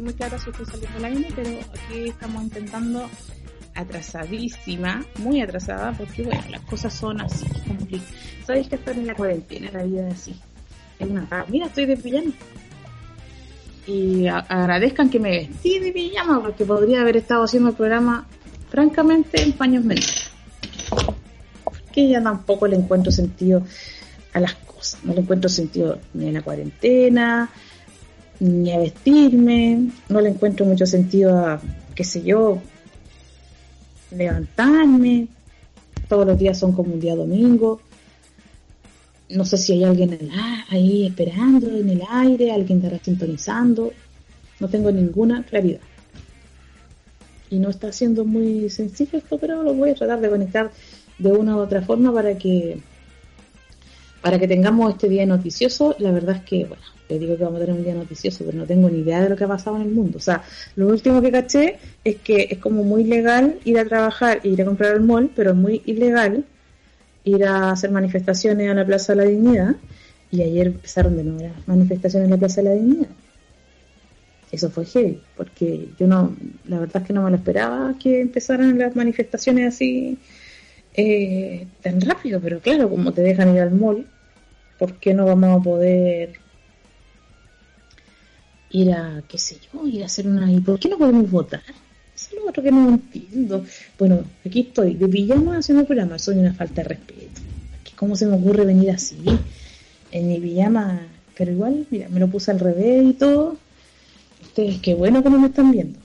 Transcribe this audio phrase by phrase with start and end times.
[0.00, 3.08] Muy clara si estoy saliendo al aire, pero aquí estamos intentando
[3.74, 8.14] atrasadísima, muy atrasada, porque bueno, las cosas son así, complicadas.
[8.46, 10.40] Sabéis que estar en la cuarentena, la vida es así.
[10.98, 12.32] Es una Mira, estoy de pijama.
[13.86, 18.26] Y agradezcan que me vestí de pijama, porque podría haber estado haciendo el programa,
[18.68, 20.30] francamente, en paños menores.
[21.64, 23.62] Porque ya tampoco le encuentro sentido
[24.32, 25.04] a las cosas.
[25.04, 27.48] No le encuentro sentido ni a la cuarentena,
[28.40, 29.90] ni a vestirme.
[30.08, 31.60] No le encuentro mucho sentido a,
[31.94, 32.60] qué sé yo,
[34.10, 35.28] levantarme.
[36.08, 37.80] Todos los días son como un día domingo.
[39.30, 40.30] No sé si hay alguien
[40.70, 43.92] ahí esperando en el aire, alguien estará sintonizando.
[44.58, 45.80] No tengo ninguna claridad.
[47.50, 50.70] Y no está siendo muy sencillo esto, pero lo voy a tratar de conectar
[51.18, 52.80] de una u otra forma para que
[54.20, 57.58] para que tengamos este día noticioso, la verdad es que, bueno, le digo que vamos
[57.58, 59.76] a tener un día noticioso, pero no tengo ni idea de lo que ha pasado
[59.76, 60.18] en el mundo.
[60.18, 60.42] O sea,
[60.76, 64.62] lo último que caché es que es como muy legal ir a trabajar e ir
[64.62, 66.44] a comprar al mall, pero es muy ilegal
[67.24, 69.76] ir a hacer manifestaciones a la Plaza de la Dignidad.
[70.30, 73.08] Y ayer empezaron de nuevo las manifestaciones en la Plaza de la Dignidad.
[74.50, 76.34] Eso fue heavy, porque yo no,
[76.66, 80.18] la verdad es que no me lo esperaba que empezaran las manifestaciones así
[80.94, 84.06] eh, tan rápido, pero claro, como te dejan ir al mall,
[84.78, 86.32] ¿por qué no vamos a poder
[88.70, 90.50] ir a, qué sé yo, ir a hacer una...
[90.50, 91.62] ¿Y por qué no podemos votar?
[92.14, 93.64] Eso es lo otro que no entiendo.
[93.98, 97.40] Bueno, aquí estoy, de pijama haciendo el programa, soy una falta de respeto.
[97.96, 99.16] ¿Cómo se me ocurre venir así?
[100.12, 101.00] En mi pijama,
[101.36, 103.56] pero igual, mira, me lo puse al revés y todo.
[104.42, 105.98] Ustedes, qué bueno que no me están viendo.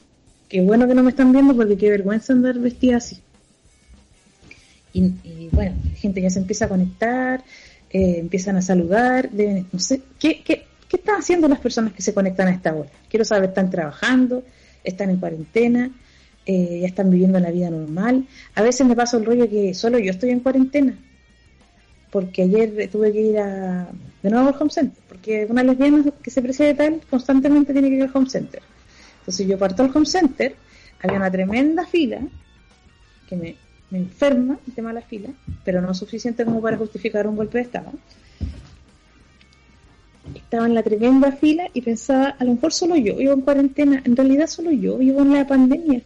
[0.49, 3.19] Qué bueno que no me están viendo porque qué vergüenza andar vestida así.
[4.93, 7.43] Y, bueno, la gente ya se empieza a conectar,
[7.89, 12.03] eh, empiezan a saludar, deben, no sé, ¿qué, qué, ¿qué están haciendo las personas que
[12.03, 12.89] se conectan a esta hora?
[13.09, 14.43] Quiero saber, ¿están trabajando?
[14.83, 15.91] ¿Están en cuarentena?
[16.45, 18.27] Eh, ¿Ya están viviendo la vida normal?
[18.53, 20.95] A veces me pasa el rollo que solo yo estoy en cuarentena,
[22.11, 23.89] porque ayer tuve que ir a,
[24.21, 27.89] de nuevo al home center, porque una lesbiana que se precia de tal constantemente tiene
[27.89, 28.61] que ir al home center.
[29.19, 30.55] Entonces yo parto al home center,
[31.01, 32.19] había una tremenda fila
[33.27, 33.55] que me,
[33.93, 35.29] me enferma el tema de la fila,
[35.63, 37.91] pero no suficiente como para justificar un golpe de Estado.
[40.33, 44.01] Estaba en la tremenda fila y pensaba, a lo mejor solo yo vivo en cuarentena,
[44.03, 46.01] en realidad solo yo vivo en la pandemia.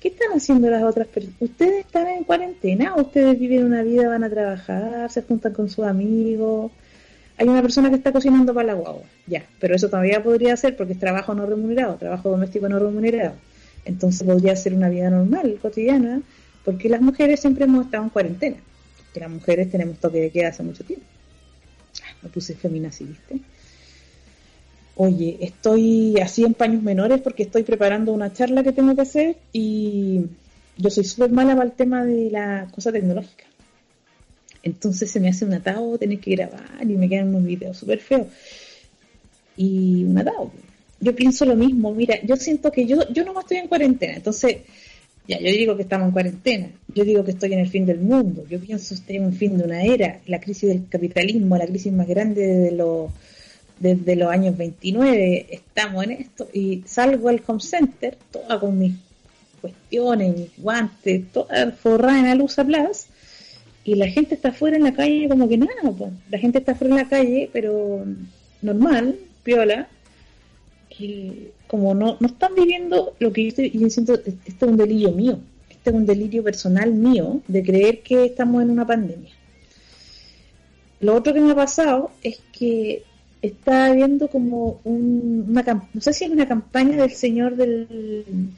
[0.00, 1.36] ¿Qué están haciendo las otras personas?
[1.38, 5.84] ¿Ustedes están en cuarentena ustedes viven una vida, van a trabajar, se juntan con sus
[5.84, 6.72] amigos?
[7.36, 10.78] Hay una persona que está cocinando para la guagua, ya, pero eso todavía podría ser
[10.78, 13.34] porque es trabajo no remunerado, trabajo doméstico no remunerado.
[13.84, 16.22] Entonces podría ser una vida normal, cotidiana,
[16.64, 18.56] porque las mujeres siempre hemos estado en cuarentena.
[19.12, 21.06] Que las mujeres tenemos toque de queda hace mucho tiempo.
[22.02, 23.40] Ah, me puse feminazi, ¿viste?
[24.96, 29.36] Oye, estoy así en paños menores porque estoy preparando una charla que tengo que hacer
[29.52, 30.26] y
[30.76, 33.44] yo soy súper mala para el tema de la cosa tecnológica.
[34.62, 37.98] Entonces se me hace un atado tener que grabar y me quedan unos videos súper
[37.98, 38.26] feos.
[39.56, 40.52] Y un atado.
[41.00, 44.58] Yo pienso lo mismo, mira, yo siento que yo, yo no estoy en cuarentena, entonces
[45.28, 48.00] ya, yo digo que estamos en cuarentena, yo digo que estoy en el fin del
[48.00, 51.66] mundo, yo pienso estoy en el fin de una era, la crisis del capitalismo, la
[51.66, 53.10] crisis más grande desde los,
[53.78, 58.94] desde los años 29, estamos en esto, y salgo al home center, toda con mis
[59.60, 63.06] cuestiones, mis guantes, toda forrada en la luz a plus,
[63.84, 66.12] y la gente está afuera en la calle como que nada, pues.
[66.30, 68.04] la gente está afuera en la calle, pero
[68.60, 69.88] normal, piola,
[70.98, 74.76] y como no, no están viviendo lo que yo, estoy, yo siento, este es un
[74.76, 75.38] delirio mío,
[75.70, 79.30] este es un delirio personal mío de creer que estamos en una pandemia.
[81.00, 83.04] Lo otro que me ha pasado es que
[83.40, 88.50] está habiendo como un, una no sé si es una campaña del señor del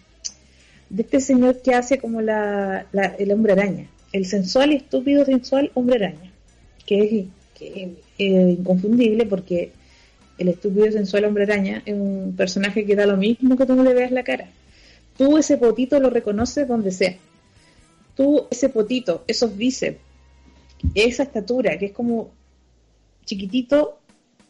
[0.90, 2.87] de este señor que hace como la,
[3.20, 6.32] el hombre araña, el sensual y estúpido sensual hombre araña,
[6.84, 7.26] que es,
[7.56, 9.70] que es eh, inconfundible porque
[10.39, 13.83] el estúpido sensual hombre araña es un personaje que da lo mismo que tú no
[13.83, 14.49] le veas la cara.
[15.17, 17.17] Tú ese potito lo reconoces donde sea.
[18.17, 19.99] Tú ese potito, esos bíceps
[20.95, 22.33] esa estatura, que es como
[23.25, 23.99] chiquitito,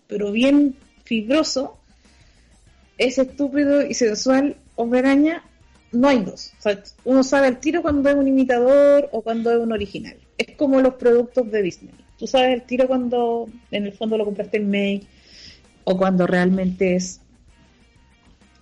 [0.06, 1.78] pero bien fibroso,
[2.98, 5.44] es estúpido y sensual hombre araña,
[5.92, 6.52] no hay dos.
[6.58, 10.16] O sea, uno sabe al tiro cuando es un imitador o cuando es un original.
[10.38, 11.94] Es como los productos de Disney.
[12.18, 15.06] Tú sabes al tiro cuando en el fondo lo compraste en May
[15.84, 17.20] o cuando realmente es,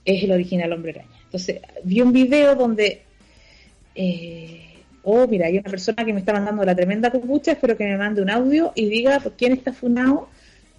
[0.05, 1.19] es el original hombre araña.
[1.25, 3.03] Entonces, vi un video donde,
[3.95, 7.85] eh, oh, mira, hay una persona que me está mandando la tremenda copucha, espero que
[7.85, 10.29] me mande un audio y diga por quién está funado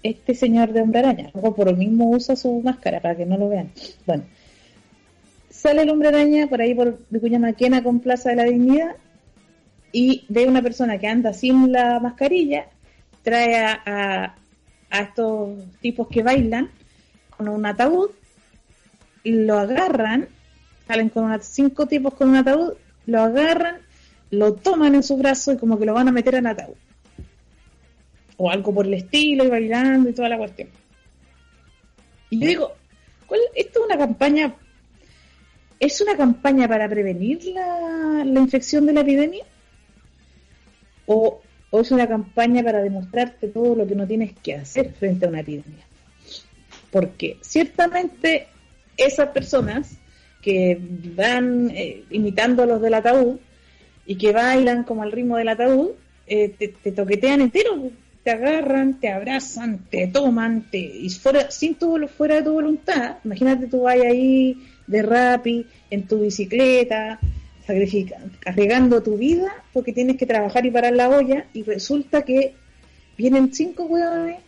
[0.03, 1.31] este señor de hombre araña.
[1.33, 3.71] O por lo mismo usa su máscara para que no lo vean.
[4.05, 4.23] Bueno,
[5.49, 8.95] sale el hombre araña por ahí por Vicuña Maquena con Plaza de la Dignidad
[9.93, 12.67] y ve una persona que anda sin la mascarilla,
[13.21, 14.35] trae a,
[15.01, 16.69] estos tipos que bailan
[17.35, 18.11] con un ataúd,
[19.23, 20.27] lo agarran,
[20.87, 22.73] salen con unos cinco tipos con un ataúd,
[23.05, 23.77] lo agarran,
[24.31, 26.75] lo toman en sus brazos y como que lo van a meter en ataúd
[28.37, 30.69] o algo por el estilo y bailando y toda la cuestión.
[32.29, 32.71] Y yo digo,
[33.27, 34.55] ¿cuál, ¿esto es una campaña?
[35.79, 39.45] ¿Es una campaña para prevenir la, la infección de la epidemia?
[41.05, 41.41] ¿O,
[41.75, 45.29] ¿O es una campaña para demostrarte todo lo que no tienes que hacer frente a
[45.29, 45.83] una epidemia?
[46.91, 48.45] Porque ciertamente
[48.95, 49.97] esas personas
[50.43, 50.77] que
[51.15, 53.39] van eh, imitando a los del ataúd
[54.05, 55.93] y que bailan como al ritmo del ataúd,
[56.27, 57.89] eh, te, te, toquetean entero,
[58.23, 63.17] te agarran, te abrazan, te toman, te, y fuera, sin tu, fuera de tu voluntad,
[63.23, 67.19] imagínate tú vas ahí de rapi, en tu bicicleta,
[68.39, 72.53] cargando tu vida porque tienes que trabajar y parar la olla y resulta que
[73.17, 74.39] vienen cinco hueones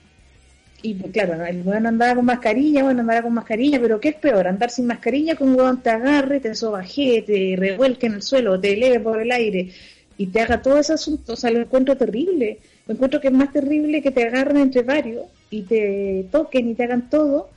[0.82, 4.16] y pues, claro, el hueón andaba con mascarilla, bueno, andaba con mascarilla, pero ¿qué es
[4.16, 4.48] peor?
[4.48, 8.60] Andar sin mascarilla con un hueón te agarre, te sobaje, te revuelque en el suelo,
[8.60, 9.72] te eleve por el aire
[10.18, 13.34] y te haga todo ese asunto, o sea, lo encuentro terrible me encuentro que es
[13.34, 17.50] más terrible que te agarren entre varios y te toquen y te hagan todo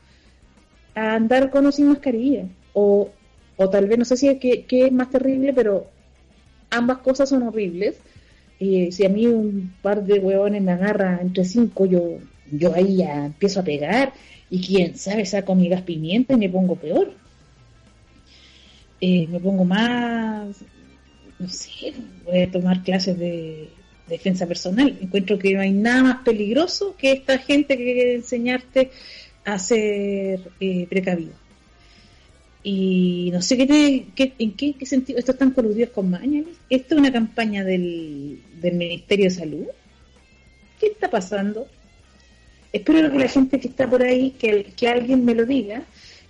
[0.94, 2.46] a andar con o sin mascarilla.
[2.72, 3.10] O,
[3.58, 5.86] o tal vez, no sé si es que, es más terrible, pero
[6.70, 7.96] ambas cosas son horribles.
[8.58, 12.18] Y si a mí un par de huevones me agarra entre cinco, yo,
[12.50, 14.12] yo ahí ya empiezo a pegar
[14.48, 17.12] y quién sabe, saco mi gas pimienta y me pongo peor.
[19.00, 20.56] Eh, me pongo más,
[21.38, 21.92] no sé,
[22.24, 23.68] voy a tomar clases de,
[24.08, 24.98] defensa personal.
[25.00, 28.90] Encuentro que no hay nada más peligroso que esta gente que quiere enseñarte
[29.44, 31.32] a ser eh, precavido.
[32.70, 36.58] Y no sé qué, en qué, sentido esto están coludidos con Mañalich.
[36.68, 39.66] ¿Esto es una campaña del, del Ministerio de Salud?
[40.78, 41.66] ¿Qué está pasando?
[42.70, 45.84] Espero que la gente que está por ahí, que, alguien me lo diga,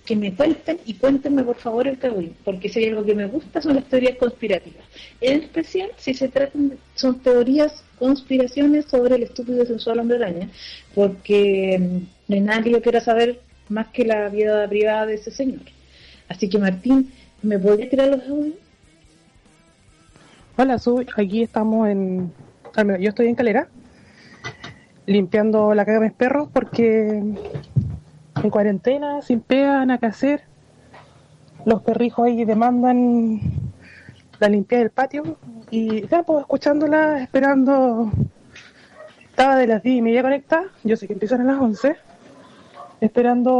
[0.07, 3.27] que me cuenten y cuéntenme por favor el cagüín, porque si hay algo que me
[3.27, 4.85] gusta son las teorías conspirativas.
[5.21, 10.49] En especial si se tratan, son teorías, conspiraciones sobre el estúpido sensual hombre araña,
[10.95, 11.97] porque mm,
[12.29, 15.63] no hay nadie que quiera saber más que la vida privada de ese señor.
[16.29, 18.57] Así que Martín, ¿me podrías tirar los audios?
[20.57, 22.33] Hola, soy, aquí estamos en...
[23.01, 23.69] Yo estoy en Calera,
[25.07, 27.23] limpiando la caga de mis perros porque
[28.43, 30.43] en cuarentena, sin pega, nada que hacer.
[31.65, 33.41] Los perrijos ahí demandan
[34.39, 35.39] la limpieza del patio
[35.71, 38.13] y ya pues escuchándola, esperando.
[39.31, 41.97] Estaba de las 10 y media conectada, yo sé que empiezan a las 11,
[43.01, 43.53] esperando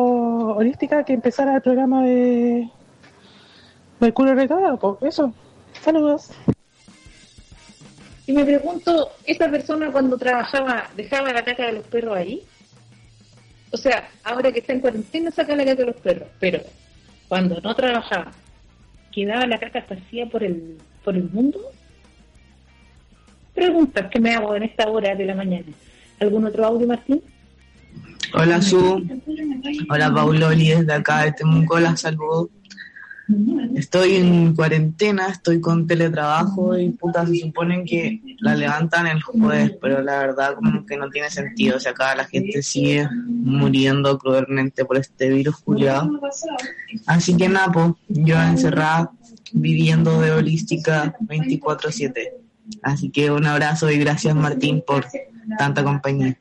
[0.57, 2.69] Holística que empezara el programa de
[4.01, 5.33] Mercurio Retrógrado, eso.
[5.81, 6.31] Saludos.
[8.27, 12.43] Y me pregunto, ¿esta persona cuando trabajaba dejaba la caca de los perros ahí?
[13.71, 16.61] O sea, ahora que está en cuarentena saca la caca de los perros, pero
[17.27, 18.33] cuando no trabajaba,
[19.13, 21.59] quedaba la caca esparcida por el, por el mundo.
[23.55, 25.73] Preguntas que me hago en esta hora de la mañana.
[26.21, 27.23] ¿Algún otro audio, Martín?
[28.35, 29.03] Hola, Su.
[29.91, 32.51] Hola, Pauloli, desde acá de Temuco, la saludo.
[33.75, 39.73] Estoy en cuarentena, estoy con teletrabajo y puta, se suponen que la levantan el jueves,
[39.83, 41.77] pero la verdad como que no tiene sentido.
[41.77, 46.11] O sea, acá la gente sigue muriendo cruelmente por este virus culiado.
[47.07, 49.11] Así que pues, yo encerrada
[49.53, 52.33] viviendo de holística 24/7.
[52.83, 55.07] Así que un abrazo y gracias Martín por
[55.59, 56.39] tanta compañía.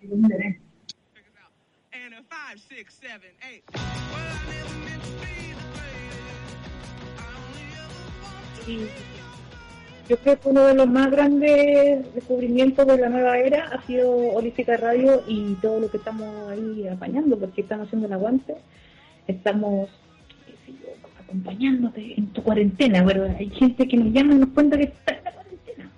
[10.09, 14.09] Yo creo que uno de los más grandes descubrimientos de la nueva era ha sido
[14.09, 18.55] Holística Radio y todo lo que estamos ahí apañando, porque estamos haciendo el aguante,
[19.27, 19.89] estamos
[21.23, 25.13] acompañándote en tu cuarentena, pero hay gente que nos llama y nos cuenta que está
[25.13, 25.91] en la cuarentena.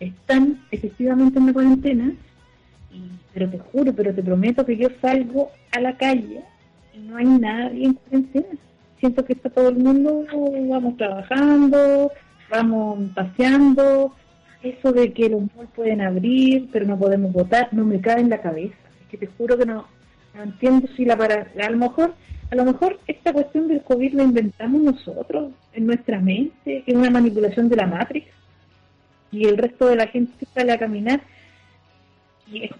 [0.00, 2.12] están efectivamente en la cuarentena,
[3.36, 6.40] pero te juro, pero te prometo que yo salgo a la calle
[6.94, 8.46] y no hay nadie en cuarentena.
[8.98, 10.24] Siento que está todo el mundo,
[10.70, 12.10] vamos trabajando,
[12.50, 14.14] vamos paseando,
[14.62, 18.30] eso de que los malls pueden abrir, pero no podemos votar, no me cae en
[18.30, 18.74] la cabeza.
[19.02, 19.86] Es que te juro que no,
[20.34, 21.46] no entiendo si la para...
[21.62, 22.14] A lo mejor
[22.50, 26.96] a lo mejor esta cuestión del COVID la inventamos nosotros, en nuestra mente, que es
[26.96, 28.28] una manipulación de la Matrix,
[29.30, 31.20] y el resto de la gente sale a caminar.
[32.46, 32.70] Y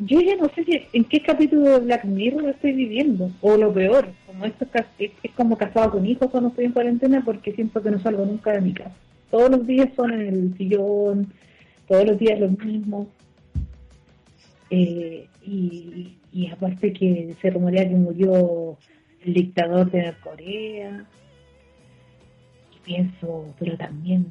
[0.00, 3.72] yo ya no sé si en qué capítulo de Black Mirror estoy viviendo, o lo
[3.72, 4.66] peor, como esto
[4.98, 8.24] es, es como casado con hijos cuando estoy en cuarentena, porque siento que no salgo
[8.24, 8.94] nunca de mi casa.
[9.30, 11.32] Todos los días son en el sillón,
[11.86, 13.08] todos los días lo mismo.
[14.70, 18.76] Eh, y, y aparte que se rumorea que murió
[19.24, 21.04] el dictador de Corea.
[22.74, 24.26] Y pienso, pero también,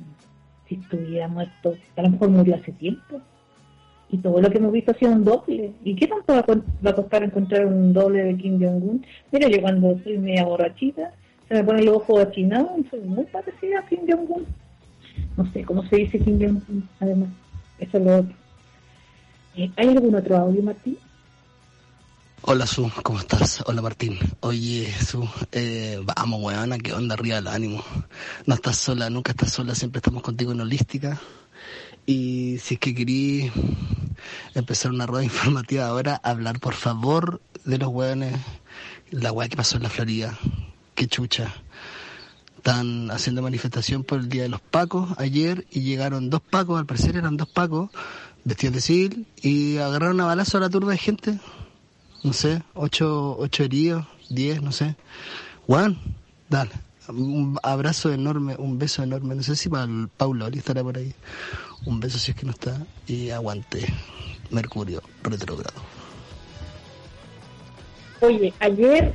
[0.67, 3.21] si estuviera muerto, a lo mejor murió hace tiempo.
[4.11, 5.71] Y todo lo que hemos visto ha sido un doble.
[5.83, 6.39] ¿Y qué tanto va
[6.91, 9.05] a, costar encontrar un doble de Kim Jong-un?
[9.31, 11.13] Mira, yo cuando estoy media borrachita,
[11.47, 14.45] se me ponen los ojos achinados y soy muy parecida a Kim Jong-un.
[15.37, 17.29] No sé cómo se dice Kim Jong-un, además.
[17.79, 18.35] Eso es lo otro.
[19.55, 20.97] Eh, ¿Hay algún otro audio, Martín?
[22.43, 23.61] Hola Su, ¿cómo estás?
[23.67, 24.17] Hola Martín.
[24.39, 27.83] Oye Su, eh, vamos weona, ¿qué onda arriba el ánimo?
[28.45, 31.19] No estás sola, nunca estás sola, siempre estamos contigo en Holística.
[32.05, 33.51] Y si es que querí
[34.55, 38.35] empezar una rueda informativa ahora, hablar por favor de los weones,
[39.11, 40.37] la weá que pasó en la Florida.
[40.95, 41.53] Qué chucha.
[42.57, 46.85] Están haciendo manifestación por el Día de los Pacos ayer y llegaron dos Pacos, al
[46.85, 47.89] parecer eran dos Pacos,
[48.43, 51.39] vestidos de civil, y agarraron a balazo a la turba de gente
[52.23, 54.95] no sé, ocho, ocho heridos, diez, no sé.
[55.67, 55.97] Juan,
[56.49, 56.71] dale,
[57.07, 61.13] un abrazo enorme, un beso enorme, no sé si para el Paulo estará por ahí.
[61.85, 63.85] Un beso si es que no está, y aguante,
[64.51, 65.81] Mercurio retrogrado.
[68.21, 69.13] Oye, ayer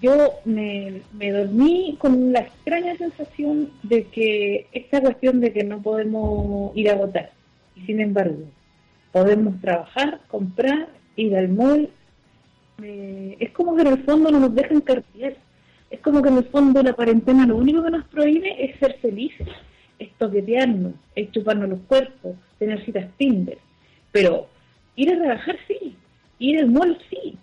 [0.00, 6.74] yo me, dormí con la extraña sensación de que esta cuestión de que no podemos
[6.76, 7.32] ir a votar,
[7.76, 8.44] y sin embargo,
[9.12, 11.90] podemos trabajar, comprar, ir al mall,
[12.82, 15.36] es como que en el fondo no nos dejan cartier.
[15.90, 18.98] Es como que en el fondo la cuarentena lo único que nos prohíbe es ser
[19.00, 19.48] felices,
[19.98, 23.58] es toquetearnos, es chuparnos los cuerpos, tener citas Tinder.
[24.12, 24.48] Pero
[24.96, 25.96] ir a trabajar sí,
[26.38, 27.36] ir al mall sí.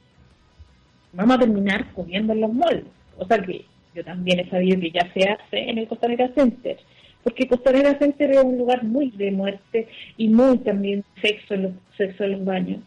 [1.13, 2.85] Vamos a terminar comiendo en los malls.
[3.17, 6.77] O sea que yo también he sabido que ya se hace en el Costanera Center.
[7.23, 11.71] Porque Costanera Center es un lugar muy de muerte y muy también sexo en los,
[11.97, 12.79] sexo en los baños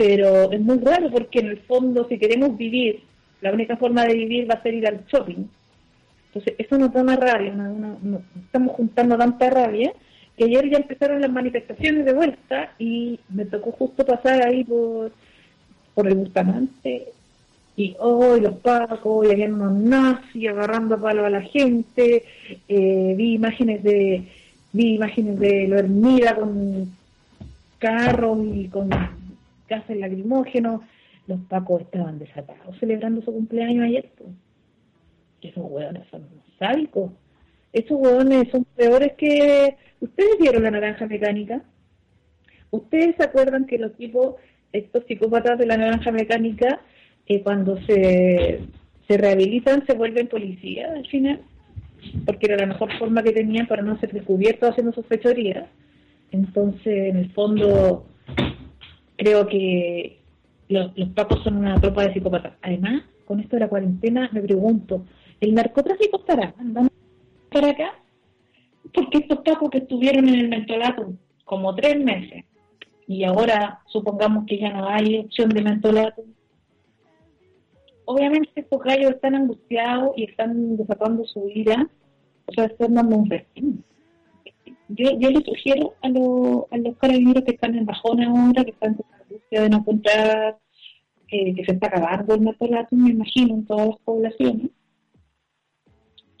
[0.00, 3.02] pero es muy raro porque en el fondo si queremos vivir,
[3.42, 5.44] la única forma de vivir va a ser ir al shopping.
[6.32, 7.52] Entonces eso nos da una rabia,
[8.44, 9.92] estamos juntando tanta rabia
[10.36, 15.10] que ayer ya empezaron las manifestaciones de vuelta y me tocó justo pasar ahí por,
[15.92, 17.08] por el Bustamante
[17.76, 22.24] y hoy los pacos y había unos nazis agarrando a palo a la gente,
[22.68, 24.28] eh, vi imágenes de
[24.72, 26.92] vi imágenes de lo hermida con
[27.78, 28.88] carros y con
[29.68, 30.82] gases lacrimógenos,
[31.26, 34.08] los pacos estaban desatados celebrando su cumpleaños ayer.
[34.16, 34.30] Pues.
[35.42, 36.26] Esos hueones son
[36.58, 37.12] sádicos.
[37.72, 39.76] Esos hueones son peores que...
[40.00, 41.62] ¿Ustedes vieron la naranja mecánica?
[42.70, 44.36] ¿Ustedes se acuerdan que los tipos,
[44.72, 46.80] estos psicópatas de la naranja mecánica,
[47.26, 48.60] eh, cuando se,
[49.06, 51.40] se rehabilitan se vuelven policías al final?
[52.24, 55.68] Porque era la mejor forma que tenían para no ser descubiertos haciendo sus fechorías.
[56.32, 58.06] Entonces, en el fondo,
[59.16, 60.20] creo que
[60.68, 62.54] los, los pacos son una tropa de psicópatas.
[62.62, 65.04] Además, con esto de la cuarentena, me pregunto,
[65.40, 66.90] ¿el narcotráfico estará andando
[67.50, 67.94] para acá?
[68.92, 71.12] Porque estos pacos que estuvieron en el mentolato
[71.44, 72.44] como tres meses
[73.06, 76.22] y ahora supongamos que ya no hay opción de mentolato,
[78.04, 81.88] obviamente estos gallos están angustiados y están desatando su ira,
[82.46, 83.84] o sea, están dando un festín
[84.96, 88.92] yo, yo le sugiero a, a los carabineros que están en bajón ahora, que están
[88.92, 90.58] en búsqueda de no encontrar,
[91.28, 94.70] eh, que se está acabando el metolato, me imagino, en todas las poblaciones,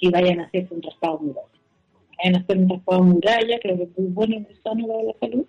[0.00, 1.48] que vayan a hacer un raspado muralla.
[2.18, 5.02] Vayan a hacer un raspado muralla, creo que es muy bueno y muy sano para
[5.02, 5.46] la salud,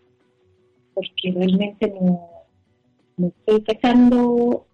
[0.93, 2.29] porque realmente no,
[3.17, 4.65] no estoy cachando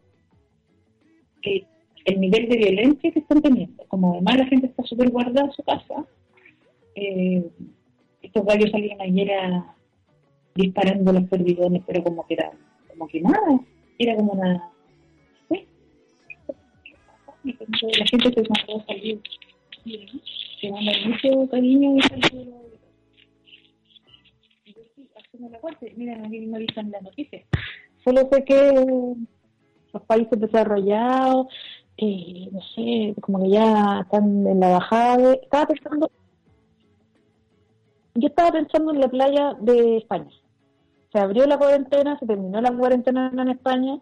[1.42, 1.66] que
[2.06, 3.84] el nivel de violencia que están teniendo.
[3.88, 6.06] Como además la gente está súper guardada en su casa,
[6.96, 7.50] eh,
[8.22, 9.76] estos gallos salían ayer a,
[10.56, 12.52] disparando los perdigones, pero como que era,
[12.90, 13.60] como que nada,
[14.00, 14.72] era como una,
[15.50, 15.68] ¿sí?
[17.44, 19.22] La gente se mandó a salir,
[21.06, 22.68] mucho cariño y saludo.
[24.66, 25.94] escuchando la fuerte.
[25.96, 27.44] Mira, aquí no visto en la noticia.
[28.04, 29.16] Solo sé que
[29.94, 31.48] los países desarrollados,
[31.98, 35.18] eh, no sé, como que ya están en la bajada.
[35.18, 36.12] De, estaba pensando,
[38.16, 40.30] yo estaba pensando en la playa de España.
[41.12, 44.00] Se abrió la cuarentena, se terminó la cuarentena en España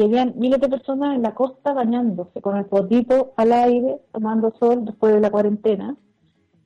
[0.00, 4.50] y habían miles de personas en la costa bañándose con el potito al aire, tomando
[4.58, 5.94] sol después de la cuarentena,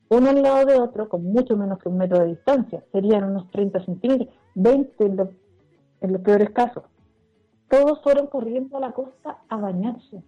[0.09, 3.51] uno al lado de otro, con mucho menos que un metro de distancia, serían unos
[3.51, 5.17] 30 centímetros, 20 en,
[6.13, 6.85] los peores casos.
[7.69, 10.23] Todos fueron corriendo a la costa a bañarse.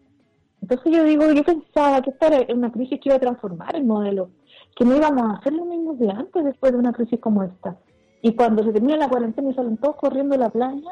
[0.61, 3.85] Entonces yo digo, yo pensaba que esta era una crisis que iba a transformar el
[3.85, 4.31] modelo,
[4.75, 7.77] que no íbamos a hacer lo mismo de antes después de una crisis como esta.
[8.21, 10.91] Y cuando se termina la cuarentena y salen todos corriendo a la playa,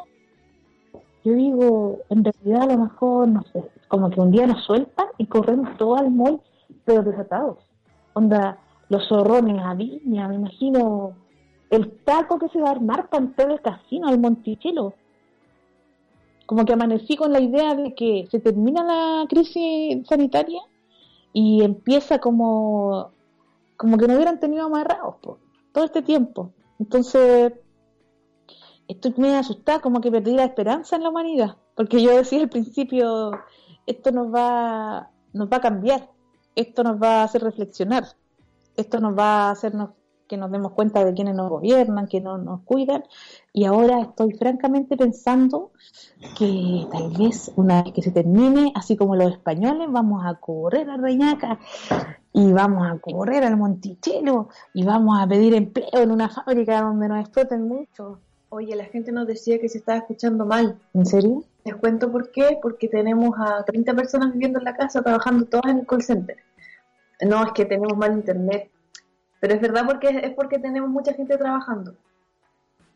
[1.25, 5.07] yo digo, en realidad a lo mejor, no sé, como que un día nos sueltan
[5.17, 6.41] y corremos todos al mall,
[6.85, 7.59] pero desatados.
[8.13, 8.59] Onda,
[8.91, 11.15] los zorrones a Viña, me imagino
[11.71, 14.93] el taco que se va a armar para entrar al casino, al Monticello.
[16.45, 20.61] Como que amanecí con la idea de que se termina la crisis sanitaria
[21.33, 23.13] y empieza como,
[23.79, 25.17] como que no hubieran tenido amarrados
[25.73, 26.51] todo este tiempo.
[26.79, 27.55] Entonces,
[28.89, 32.49] estoy muy asustada, como que perdí la esperanza en la humanidad, porque yo decía al
[32.49, 33.33] principio,
[33.87, 36.11] esto nos va, nos va a cambiar,
[36.55, 38.05] esto nos va a hacer reflexionar,
[38.77, 39.91] esto nos va a hacernos
[40.27, 43.05] que nos demos cuenta de quienes nos gobiernan, que no nos cuidan,
[43.53, 45.73] y ahora estoy francamente pensando
[46.39, 50.89] que tal vez una vez que se termine, así como los españoles, vamos a correr
[50.89, 51.59] a Reñaca
[52.33, 57.09] y vamos a correr al Monticello y vamos a pedir empleo en una fábrica donde
[57.09, 58.21] nos exploten mucho
[58.55, 60.79] Oye, la gente nos decía que se estaba escuchando mal.
[60.93, 61.43] ¿En serio?
[61.65, 62.57] Les cuento por qué.
[62.63, 66.37] Porque tenemos a 30 personas viviendo en la casa, trabajando todas en el call center.
[67.27, 68.71] No, es que tenemos mal internet.
[69.41, 71.97] Pero es verdad porque es porque tenemos mucha gente trabajando.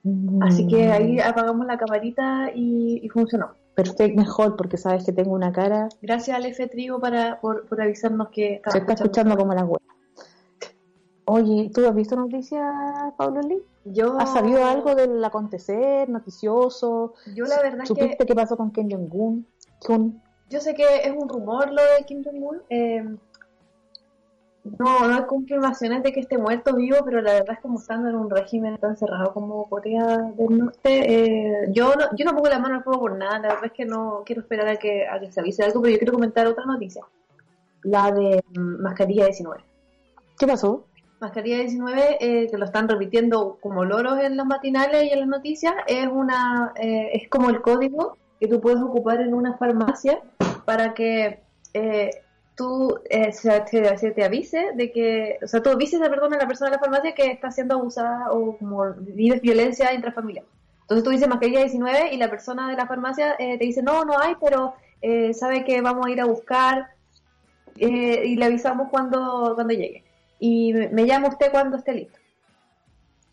[0.04, 0.44] Mm.
[0.44, 3.50] Así que ahí apagamos la camarita y, funcionó.
[3.74, 5.88] Perfecto, mejor, porque sabes que tengo una cara.
[6.00, 9.80] Gracias al F Trigo para, por, avisarnos que se está escuchando, como la web.
[11.30, 12.64] Oye, ¿tú has visto noticias,
[13.18, 13.62] Pablo Lee?
[13.84, 14.18] Yo...
[14.18, 17.12] ¿Has sabido algo del acontecer noticioso?
[17.34, 18.24] Yo la verdad ¿Supiste que...
[18.24, 19.46] qué pasó con Kim Jong-un?
[20.48, 22.62] Yo sé que es un rumor lo de Kim Jong-un.
[22.70, 23.04] Eh,
[24.78, 28.08] no, no hay confirmaciones de que esté muerto vivo, pero la verdad es como estando
[28.08, 32.48] en un régimen tan cerrado como Corea del Norte, eh, yo, no, yo no pongo
[32.48, 35.06] la mano al fuego por nada, la verdad es que no quiero esperar a que,
[35.06, 37.04] a que se avise algo, pero yo quiero comentar otra noticia,
[37.82, 39.62] la de mm, mascarilla 19.
[40.38, 40.87] ¿Qué pasó?
[41.20, 45.28] Mascarilla 19, eh, que lo están repitiendo como loros en los matinales y en las
[45.28, 50.20] noticias, es una eh, es como el código que tú puedes ocupar en una farmacia
[50.64, 51.40] para que
[51.74, 52.10] eh,
[52.54, 53.00] tú
[53.32, 56.76] se, te, avise de que, o sea, tú avises a, perdón, a la persona de
[56.76, 60.44] la farmacia que está siendo abusada o como vives violencia intrafamiliar.
[60.82, 64.18] Entonces tú dices mascarilla 19 y la persona de la farmacia te dice, no, no
[64.18, 64.74] hay, pero
[65.34, 66.88] sabe que vamos a ir a buscar
[67.76, 70.07] y le avisamos cuando, cuando llegue
[70.38, 72.18] y me llama usted cuando esté listo.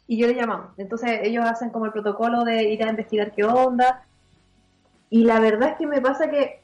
[0.07, 0.71] Y yo le llamamos.
[0.77, 4.03] Entonces ellos hacen como el protocolo de ir a investigar qué onda.
[5.09, 6.59] Y la verdad es que me pasa que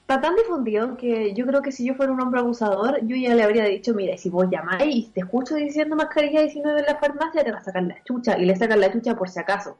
[0.00, 3.34] está tan difundido que yo creo que si yo fuera un hombre abusador, yo ya
[3.34, 6.96] le habría dicho, mira, si vos llamáis y te escucho diciendo mascarilla 19 en la
[6.96, 8.38] farmacia, te va a sacar la chucha.
[8.38, 9.78] Y le sacan la chucha por si acaso.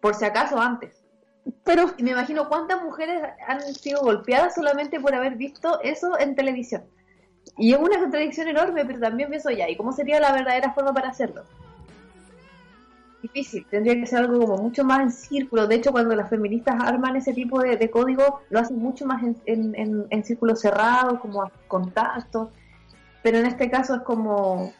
[0.00, 1.02] Por si acaso antes.
[1.64, 6.34] Pero y me imagino cuántas mujeres han sido golpeadas solamente por haber visto eso en
[6.34, 6.82] televisión.
[7.56, 10.92] Y es una contradicción enorme, pero también pienso ya, ¿y cómo sería la verdadera forma
[10.92, 11.42] para hacerlo?
[13.22, 15.66] Difícil, tendría que ser algo como mucho más en círculo.
[15.66, 19.36] De hecho, cuando las feministas arman ese tipo de, código, lo hacen mucho más en,
[19.46, 22.50] en, en, círculos cerrados, como a contacto.
[23.22, 24.72] Pero en este caso es como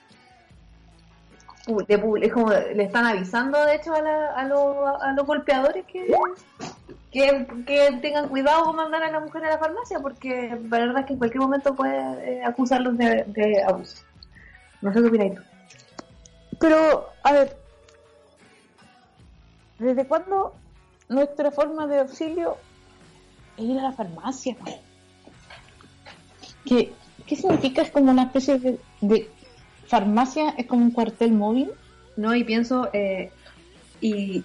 [1.89, 6.15] es como le están avisando de hecho a, a, a los golpeadores que,
[7.15, 11.07] que, tengan cuidado con mandar a la mujer a la farmacia, porque la verdad es
[11.07, 14.03] que en cualquier momento puede eh, acusarlos de, abuso.
[14.83, 15.43] No sé qué opináis tú.
[16.59, 17.57] Pero, a ver,
[19.79, 20.55] ¿desde cuándo
[21.09, 22.57] nuestra forma de auxilio
[23.57, 24.57] es ir a la farmacia?
[26.65, 26.93] ¿Qué,
[27.27, 27.83] ¿Qué significa?
[27.83, 29.31] ¿Es como una especie de,
[29.87, 30.51] farmacia?
[30.59, 31.71] ¿Es como un cuartel móvil?
[32.17, 33.31] No, y pienso, eh,
[34.01, 34.45] y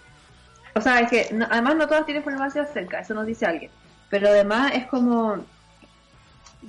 [0.76, 3.72] o sea, es que además no todas tienen farmacia cerca, eso nos dice alguien.
[4.10, 5.38] Pero además es como.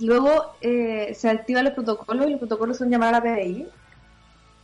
[0.00, 3.66] Luego eh, se activan los protocolos y los protocolos son llamar a la PDI.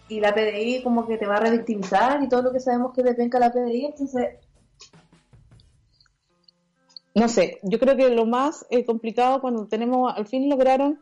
[0.09, 3.03] Y la PDI como que te va a revictimizar y todo lo que sabemos que
[3.03, 4.37] depende la PDI, entonces.
[7.15, 11.01] No sé, yo creo que lo más eh, complicado cuando tenemos, al fin lograron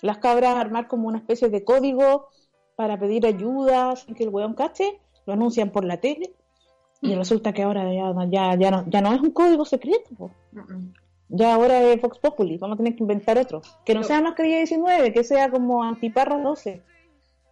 [0.00, 2.28] las cabras armar como una especie de código
[2.74, 6.34] para pedir ayuda sin que el weón cache, lo anuncian por la tele
[7.02, 10.08] y resulta que ahora ya, ya, ya, no, ya no es un código secreto.
[10.16, 10.30] po.
[11.28, 13.60] Ya ahora es Fox Populi, vamos a tener que inventar otro.
[13.84, 16.80] Que no sea mascarilla 19, que sea como antiparra 12.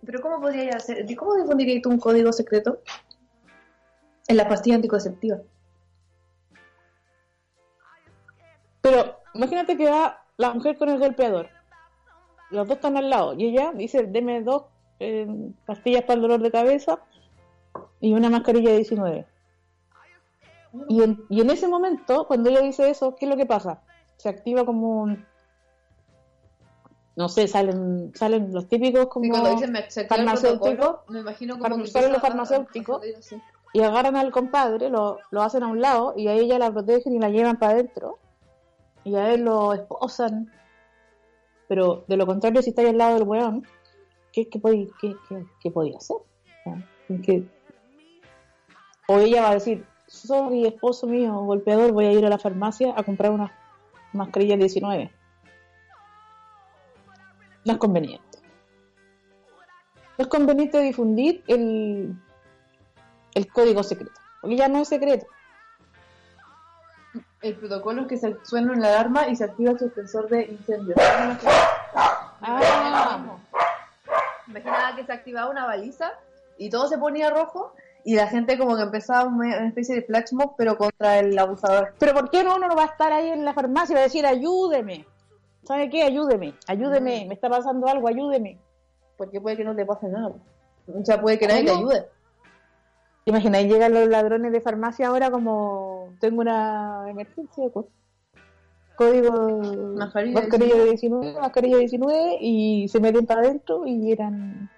[0.07, 1.05] Pero ¿cómo podría hacer?
[1.17, 2.79] ¿Cómo difundirías tú un código secreto?
[4.29, 5.39] En la pastilla anticonceptiva.
[8.81, 11.49] Pero imagínate que va la mujer con el golpeador.
[12.51, 13.35] Los dos están al lado.
[13.35, 14.67] Y ella dice, deme dos
[15.01, 15.27] eh,
[15.67, 17.01] pastillas para el dolor de cabeza
[18.01, 19.27] y una mascarilla 19.
[20.89, 23.83] Y en, y en ese momento, cuando ella dice eso, ¿qué es lo que pasa?
[24.17, 25.27] Se activa como un...
[27.17, 29.29] No sé, salen salen los típicos como...
[29.31, 32.27] Cuando dicen me se activa el farmacéutico, protocolo, me imagino como que salen los a-
[32.27, 33.03] farmacéuticos.
[33.03, 33.37] a
[33.73, 37.15] y agarran al compadre, lo, lo hacen a un lado y a ella la protegen
[37.15, 38.19] y la llevan para adentro
[39.05, 40.51] y a él lo esposan.
[41.69, 43.65] Pero de lo contrario, si estáis al lado del weón,
[44.33, 46.17] ¿qué, qué, podía, qué, qué- qué podía hacer?
[47.25, 47.45] Que-
[49.09, 52.93] o ella va a decir, sorry, esposo mío, golpeador, voy a ir a la farmacia
[52.97, 53.57] a comprar una
[54.13, 55.11] mascarilla 19.
[57.65, 58.39] No es conveniente.
[60.19, 62.15] No es conveniente difundir el,
[63.35, 64.21] el código secreto.
[64.41, 65.27] Porque ya no es secreto.
[67.41, 70.95] El protocolo es que se suena una alarma y se activa el suspensor de incendio.
[72.43, 73.39] Ah.
[74.49, 76.13] Imaginaba que se activaba una baliza
[76.59, 80.33] y todo se ponía rojo y la gente como que empezaba una especie de flash
[80.33, 81.95] mob pero contra el abusador.
[81.99, 84.01] Pero ¿por qué no uno no va a estar ahí en la farmacia y va
[84.01, 85.07] a decir ayúdeme?
[85.65, 86.03] ¿Sabe qué?
[86.03, 88.59] Ayúdeme, ayúdeme, me está pasando algo, ayúdeme.
[89.17, 90.35] Porque puede que no te pase nada.
[90.87, 92.07] O sea, puede que nadie te ayude.
[93.25, 93.65] ¿Te imaginas?
[93.65, 97.87] Llegan los ladrones de farmacia ahora como tengo una emergencia, pues.
[98.97, 99.61] código
[99.97, 104.71] mascarilla 19, mascarilla 19 y se meten para adentro y eran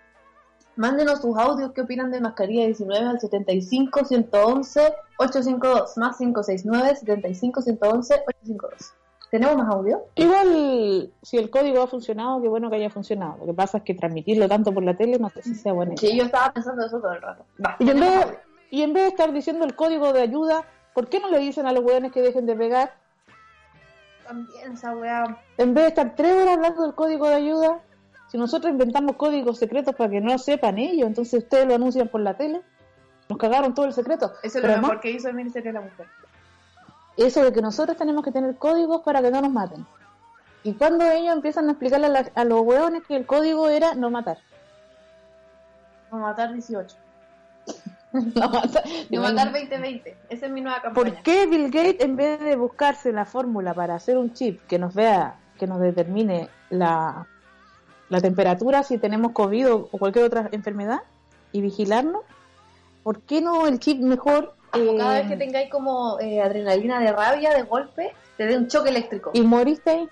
[0.76, 4.80] Mándenos sus audios, qué opinan de mascarilla 19 al 75 111
[5.18, 8.94] 852 más 569 75 111 852.
[9.30, 10.04] ¿Tenemos más audio?
[10.14, 13.36] Igual, si el código ha funcionado, qué bueno que haya funcionado.
[13.38, 15.94] Lo que pasa es que transmitirlo tanto por la tele no sé si sea bueno.
[15.96, 17.44] Sí, yo estaba pensando eso todo el rato.
[17.64, 18.38] Va, Y en, vez, audio.
[18.70, 21.66] y en vez de estar diciendo el código de ayuda, ¿por qué no le dicen
[21.66, 22.94] a los hueones que dejen de pegar?
[24.26, 25.38] También esa weá.
[25.58, 27.80] En vez de estar tres horas hablando del código de ayuda,
[28.32, 32.22] si nosotros inventamos códigos secretos para que no sepan ellos, entonces ustedes lo anuncian por
[32.22, 32.62] la tele,
[33.28, 34.32] nos cagaron todo el secreto.
[34.42, 36.06] Eso es lo además, mejor que hizo el Ministerio de la Mujer.
[37.18, 39.86] eso de que nosotros tenemos que tener códigos para que no nos maten.
[40.64, 43.94] Y cuando ellos empiezan a explicarle a, la- a los hueones que el código era
[43.94, 44.38] no matar.
[46.10, 46.96] No matar 18.
[48.12, 48.84] No matar.
[49.10, 50.16] No matar 2020.
[50.28, 51.14] Esa es mi nueva campaña.
[51.14, 54.78] ¿Por qué Bill Gates, en vez de buscarse la fórmula para hacer un chip que
[54.78, 57.26] nos vea, que nos determine la,
[58.12, 61.00] la temperatura si tenemos COVID o, cualquier otra enfermedad
[61.50, 62.20] y vigilarnos,
[63.02, 67.00] ¿por qué no el chip mejor Como cada eh, vez que tengáis como eh, adrenalina
[67.00, 69.30] de rabia, de golpe, te dé un choque eléctrico.
[69.32, 70.08] y moriste?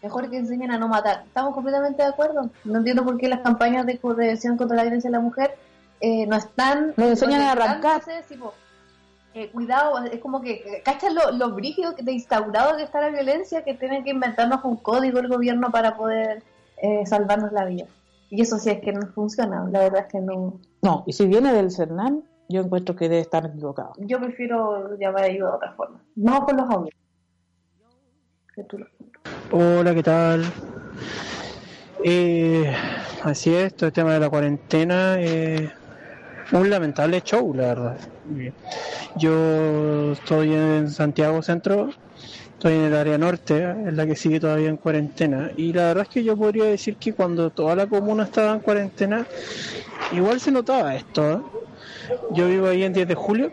[0.00, 1.24] Mejor que enseñen a no matar.
[1.26, 2.48] Estamos completamente de acuerdo.
[2.64, 5.58] No entiendo por qué las campañas de prevención contra la violencia de la mujer
[6.00, 6.94] eh, no están...
[6.96, 8.00] Nos enseñan a arrancar.
[9.34, 13.64] eh, cuidado, es como que, ¿cachas lo, lo brígido, de instaurado que está la violencia?
[13.64, 16.42] Que tienen que inventarnos un código el gobierno para poder
[16.82, 17.86] eh, salvarnos la vida.
[18.30, 20.60] Y eso sí es que no funciona, la verdad es que no.
[20.82, 23.92] No, y si viene del CERNAM, yo encuentro que debe estar equivocado.
[23.98, 26.00] Yo prefiero llamar ayuda de otra forma.
[26.14, 26.94] Vamos con los audios.
[29.52, 30.44] Hola, ¿qué tal?
[32.04, 32.72] Eh,
[33.22, 35.70] así es, todo el tema de la cuarentena, eh,
[36.52, 37.98] un lamentable show, la verdad.
[39.16, 41.90] Yo estoy en Santiago Centro,
[42.60, 45.50] estoy en el área norte, es la que sigue todavía en cuarentena.
[45.56, 48.60] Y la verdad es que yo podría decir que cuando toda la comuna estaba en
[48.60, 49.26] cuarentena,
[50.12, 51.32] igual se notaba esto.
[51.32, 51.38] ¿eh?
[52.32, 53.50] Yo vivo ahí en 10 de julio.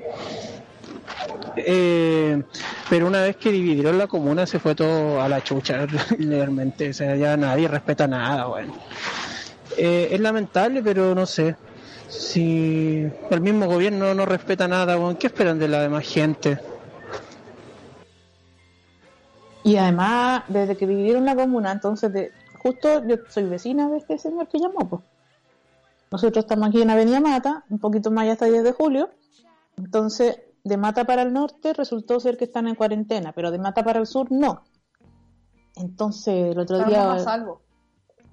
[1.55, 2.43] Eh,
[2.89, 5.85] pero una vez que dividieron la comuna se fue todo a la chucha,
[6.19, 6.89] realmente.
[6.89, 8.73] O sea, ya nadie respeta nada, bueno.
[9.77, 11.55] Eh, es lamentable, pero no sé.
[12.09, 16.59] Si el mismo gobierno no respeta nada, bueno, ¿qué esperan de la demás gente?
[19.67, 24.17] Y además, desde que dividieron la comuna, entonces, de, justo yo soy vecina de este
[24.17, 25.01] señor que llamó, pues.
[26.09, 29.09] Nosotros estamos aquí en Avenida Mata, un poquito más allá hasta 10 de julio.
[29.77, 33.83] Entonces, de Mata para el norte resultó ser que están en cuarentena, pero de Mata
[33.83, 34.63] para el sur no.
[35.75, 37.19] Entonces, el otro Estamos a día...
[37.23, 37.61] salvo.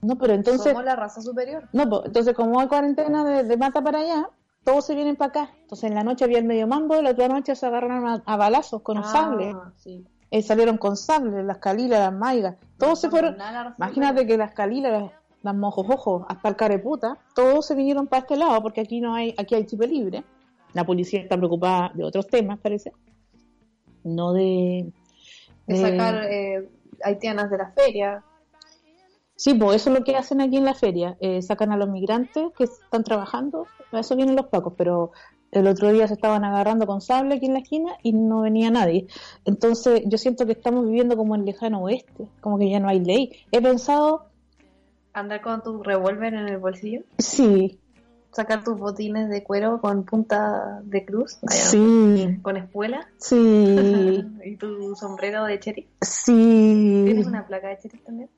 [0.03, 0.71] No, pero entonces...
[0.73, 1.69] Somos la raza superior.
[1.73, 4.29] No, pues, entonces como hay cuarentena de, de Mata para allá,
[4.63, 5.51] todos se vienen para acá.
[5.63, 8.37] Entonces en la noche había el medio mambo, la otra noche se agarraron a, a
[8.37, 9.55] balazos con Ah, sable.
[9.79, 10.07] sí.
[10.35, 12.57] Eh, salieron con sable, las calilas, las maigas.
[12.77, 13.37] Todos se fueron.
[13.79, 18.23] Imagínate que las calilas, las, las mojos ojos, hasta el careputa, todos se vinieron para
[18.23, 20.25] este lado porque aquí no hay, aquí hay chip libre.
[20.73, 22.91] La policía está preocupada de otros temas, parece.
[24.03, 24.93] No de...
[25.69, 26.69] De sacar eh,
[27.05, 28.25] haitianas de la feria.
[29.37, 31.17] Sí, pues eso es lo que hacen aquí en la feria.
[31.21, 35.13] Eh, sacan a los migrantes que están trabajando, a eso vienen los pacos, pero
[35.55, 38.71] el otro día se estaban agarrando con sable aquí en la esquina y no venía
[38.71, 39.07] nadie.
[39.45, 43.01] Entonces yo siento que estamos viviendo como en lejano oeste, como que ya no hay
[43.01, 43.33] ley.
[43.53, 44.27] He pensado...
[45.13, 47.03] ¿Andar con tu revólver en el bolsillo?
[47.19, 47.79] Sí.
[48.33, 51.39] ¿Sacar tus botines de cuero con punta de cruz?
[51.49, 52.39] Sí.
[52.43, 53.09] ¿Con espuela?
[53.19, 54.25] Sí.
[54.45, 55.89] ¿Y tu sombrero de cherry?
[56.01, 57.03] Sí.
[57.05, 58.29] ¿Tienes una placa de cherry también?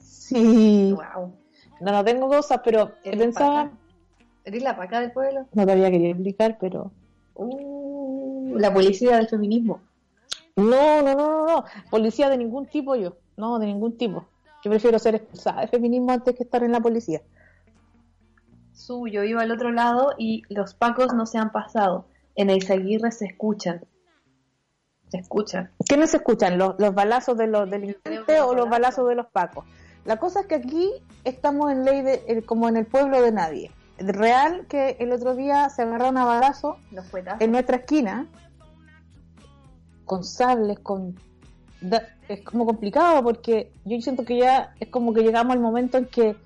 [0.00, 0.92] Sí.
[0.92, 1.32] Wow.
[1.80, 3.64] No, no tengo cosas, pero ¿Eres pensaba...
[3.64, 3.83] paca?
[4.44, 5.46] ¿Eres la paca del pueblo?
[5.52, 6.92] No te había querido explicar, pero...
[7.34, 9.80] Uh, la policía del feminismo.
[10.56, 11.64] No, no, no, no, no.
[11.90, 13.16] Policía de ningún tipo yo.
[13.36, 14.26] No, de ningún tipo.
[14.62, 17.22] Yo prefiero ser expulsada de feminismo antes que estar en la policía.
[18.72, 22.06] Su, yo iba al otro lado y los pacos no se han pasado.
[22.36, 23.84] En el Seguirre se escuchan.
[25.08, 25.70] Se escuchan.
[25.88, 26.58] ¿Quiénes se escuchan?
[26.58, 28.70] ¿Los, los balazos de los delincuentes o los balazos.
[28.70, 29.64] balazos de los pacos?
[30.04, 30.90] La cosa es que aquí
[31.24, 33.70] estamos en ley de, eh, como en el pueblo de nadie.
[34.06, 36.76] Real que el otro día se agarraron a balazo
[37.40, 38.26] en nuestra esquina
[40.04, 41.14] con sables, con
[42.28, 46.06] es como complicado porque yo siento que ya es como que llegamos al momento en
[46.06, 46.36] que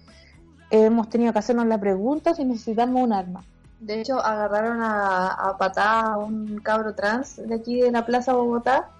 [0.70, 3.44] hemos tenido que hacernos la pregunta si necesitamos un arma.
[3.80, 8.32] De hecho, agarraron a, a patada a un cabro trans de aquí de la Plaza
[8.32, 8.90] Bogotá.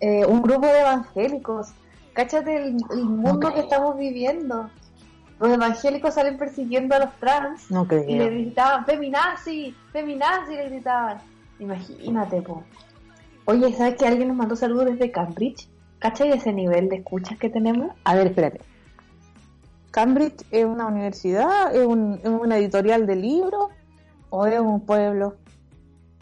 [0.00, 1.68] eh, un grupo de evangélicos.
[2.12, 4.68] Cáchate el, el mundo que estamos viviendo.
[5.38, 11.18] Los evangélicos salen persiguiendo a los trans No y le gritaban, feminazi, feminazi, le gritaban.
[11.58, 12.62] Imagínate, po.
[13.44, 15.68] Oye, ¿sabes que alguien nos mandó saludos desde Cambridge?
[15.98, 17.90] ¿Cachai ese nivel de escuchas que tenemos?
[18.04, 18.60] A ver, espérate.
[19.90, 21.74] ¿Cambridge es una universidad?
[21.74, 23.70] ¿Es, un- es una editorial de libros?
[24.30, 25.36] ¿O es un pueblo?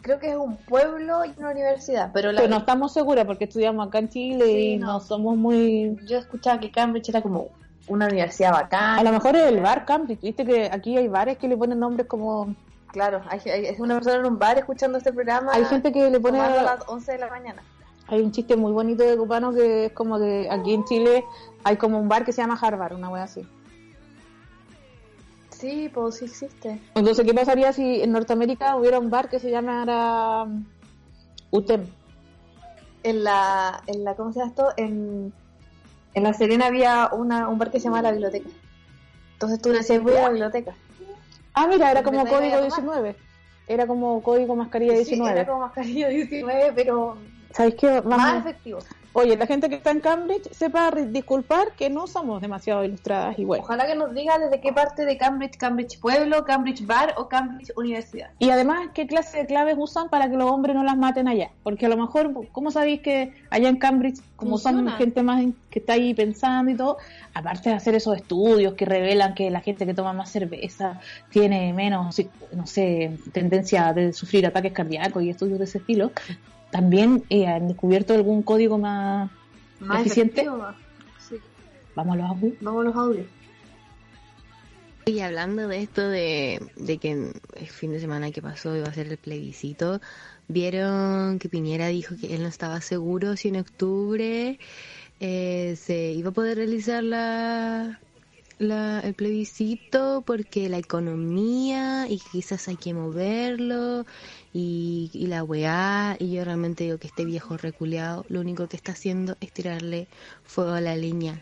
[0.01, 3.45] Creo que es un pueblo y una universidad, pero la, Pero no estamos seguras porque
[3.45, 4.87] estudiamos acá en Chile Sí, y no.
[4.93, 5.97] no somos muy...
[6.05, 7.47] yo escuchaba que Cambridge era como
[7.87, 8.97] una universidad bacana.
[8.99, 10.21] A lo mejor es el bar Cambridge.
[10.21, 12.55] Viste que aquí hay bares que le ponen nombres como...
[12.91, 15.51] Claro, hay, hay- es una persona en un bar escuchando este programa.
[15.53, 16.39] Hay gente que le pone...
[16.39, 17.61] a las 11 de la mañana.
[18.07, 21.23] Hay un chiste muy bonito de cubano que es como que aquí en Chile
[21.63, 23.45] hay como un bar que se llama Harvard, una wea así.
[25.49, 26.81] Sí, pues sí existe.
[26.95, 30.65] Entonces, ¿qué pasaría si en Norteamérica hubiera un bar que se llamara um,
[31.51, 31.85] UTEM?
[33.03, 34.73] En la, en la ¿cómo se llama esto?
[34.77, 35.33] En,
[36.15, 38.49] en La Serena había una, un bar que se llamaba La Biblioteca.
[39.33, 40.73] Entonces tú decías, voy a la biblioteca.
[41.53, 42.61] Ah, mira, era ¿En como código a tomar?
[42.71, 43.15] 19.
[43.67, 45.31] Era como código mascarilla Sí, 19.
[45.39, 47.17] era como mascarilla 19, pero
[47.51, 48.01] ¿Sabéis qué?
[48.01, 48.79] Vamos- más efectivo.
[49.17, 53.45] Oye, la gente que está en Cambridge sepa disculpar que no somos demasiado ilustradas y
[53.45, 53.63] bueno.
[53.63, 57.71] Ojalá que nos diga desde qué parte de Cambridge, Cambridge Pueblo, Cambridge Bar o Cambridge
[57.77, 58.31] Universidad.
[58.39, 61.49] Y además, ¿qué clase de claves usan para que los hombres no las maten allá?
[61.63, 64.97] Porque a lo mejor, ¿cómo sabéis que allá en Cambridge, como son Funciona.
[64.97, 66.97] gente más que está ahí pensando y todo,
[67.33, 70.99] aparte de hacer esos estudios que revelan que la gente que toma más cerveza
[71.29, 72.17] tiene menos,
[72.51, 76.11] no sé, tendencia de sufrir ataques cardíacos y estudios de ese estilo,
[76.71, 79.31] también eh, han descubierto algún código más
[79.79, 80.41] Más eficiente.
[80.41, 80.67] efectivo.
[81.29, 81.35] Sí.
[81.95, 82.53] Vamos a los audios.
[82.61, 83.27] Vamos a los audios.
[85.07, 88.93] Y hablando de esto de, de que el fin de semana que pasó iba a
[88.93, 90.01] ser el plebiscito,
[90.47, 94.57] vieron que Piñera dijo que él no estaba seguro si en octubre
[95.19, 97.99] eh, se iba a poder realizar la,
[98.59, 104.05] la, el plebiscito porque la economía y quizás hay que moverlo
[104.53, 106.15] y, y la weá.
[106.19, 110.07] Y yo realmente digo que este viejo reculeado lo único que está haciendo es tirarle
[110.43, 111.41] fuego a la leña.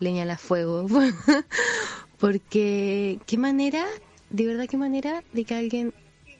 [0.00, 0.86] Leña a la fuego.
[2.18, 3.84] Porque qué manera
[4.30, 5.94] de verdad qué manera de que alguien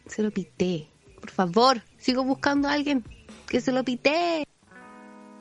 [0.07, 0.89] se lo pité
[1.21, 3.05] por favor sigo buscando a alguien
[3.49, 4.47] que se lo pité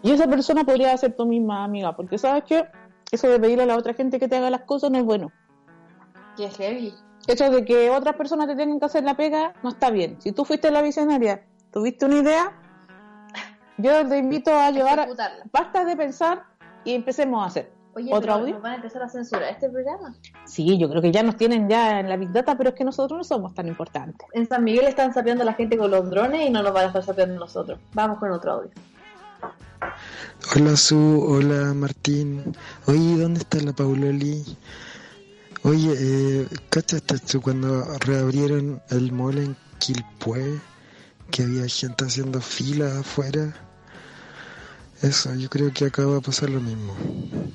[0.04, 2.64] Y esa persona podría ser tu misma amiga, porque sabes que
[3.12, 5.32] eso de pedirle a la otra gente que te haga las cosas no es bueno.
[6.38, 6.94] Es heavy.
[7.28, 10.18] Eso de que otras personas te tengan que hacer la pega no está bien.
[10.22, 12.52] Si tú fuiste la visionaria, tuviste una idea,
[13.78, 15.08] yo te invito a llevar, a-
[15.52, 16.44] basta de pensar
[16.84, 17.72] y empecemos a hacer.
[17.96, 18.54] Oye, ¿Otro pero audio?
[18.56, 20.14] nos van a empezar a censurar este programa.
[20.46, 22.84] Sí, yo creo que ya nos tienen ya en la Big Data, pero es que
[22.84, 24.28] nosotros no somos tan importantes.
[24.34, 26.84] En San Miguel están sapeando a la gente con los drones y no nos van
[26.84, 27.80] a estar sapeando nosotros.
[27.94, 28.72] Vamos con otro audio.
[30.56, 32.56] Hola Su, hola Martín.
[32.86, 34.44] Oye, ¿dónde está la Pauloli?
[35.64, 40.60] Oye, eh, ¿cachaste tú cuando reabrieron el mall en Quilpué?
[41.32, 43.54] Que había gente haciendo fila afuera.
[45.02, 46.96] Eso, yo creo que acá va a pasar lo mismo.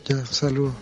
[0.04, 0.74] Ya, saludos.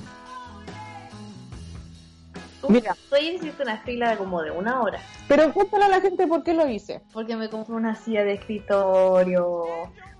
[2.68, 2.94] Mira.
[3.16, 5.00] ayer hiciste una fila de como de una hora.
[5.26, 7.02] Pero cuéntale a la gente por qué lo hice.
[7.12, 9.64] Porque me compré una silla de escritorio.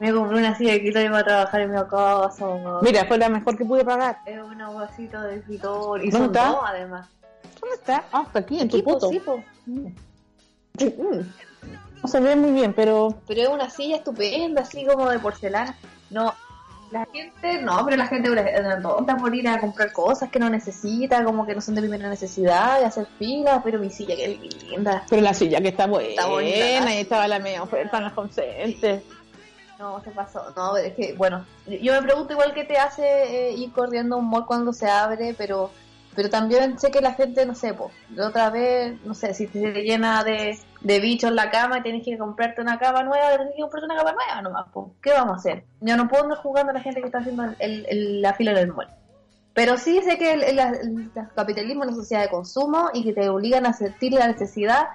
[0.01, 2.47] Me compré una silla de escritorio para trabajar en mi casa.
[2.83, 4.19] Mira, fue la mejor que pude pagar.
[4.27, 6.07] Es una vasita de escritorio.
[6.07, 6.49] Y ¿Dónde son está?
[6.51, 7.09] dos, además.
[7.61, 8.05] ¿Dónde está?
[8.13, 9.11] Ah, está aquí, en tu Aquí, po, foto.
[9.11, 9.43] sí, po.
[12.03, 15.77] No se ve muy bien, pero Pero es una silla estupenda, así como de porcelana.
[16.11, 16.33] No,
[16.91, 20.39] la gente, no, pero la gente es una tonta por ir a comprar cosas que
[20.39, 24.17] no necesita, como que no son de primera necesidad, y hacer filas, pero mi silla
[24.17, 25.05] que es linda.
[25.09, 26.95] pero la silla que está buena, Está bonita.
[26.95, 29.03] y estaba la media oferta en los consentes.
[29.79, 30.53] No, se pasó.
[30.57, 34.19] No, es que, bueno, yo me pregunto igual qué te hace eh, ir corriendo a
[34.19, 35.71] un mall cuando se abre, pero
[36.19, 39.47] pero también sé que la gente, no sé, pues, de otra vez, no sé, si
[39.47, 43.55] te llena de, de bichos la cama y tienes que comprarte una cama nueva, tienes
[43.57, 45.65] que comprarte una cama nueva nomás, pues, ¿qué vamos a hacer?
[45.81, 48.53] Yo no puedo andar jugando a la gente que está haciendo el, el- la fila
[48.53, 48.89] en el mall.
[49.55, 53.29] Pero sí sé que el- el capitalismo es una sociedad de consumo y que te
[53.29, 54.87] obligan a sentir la necesidad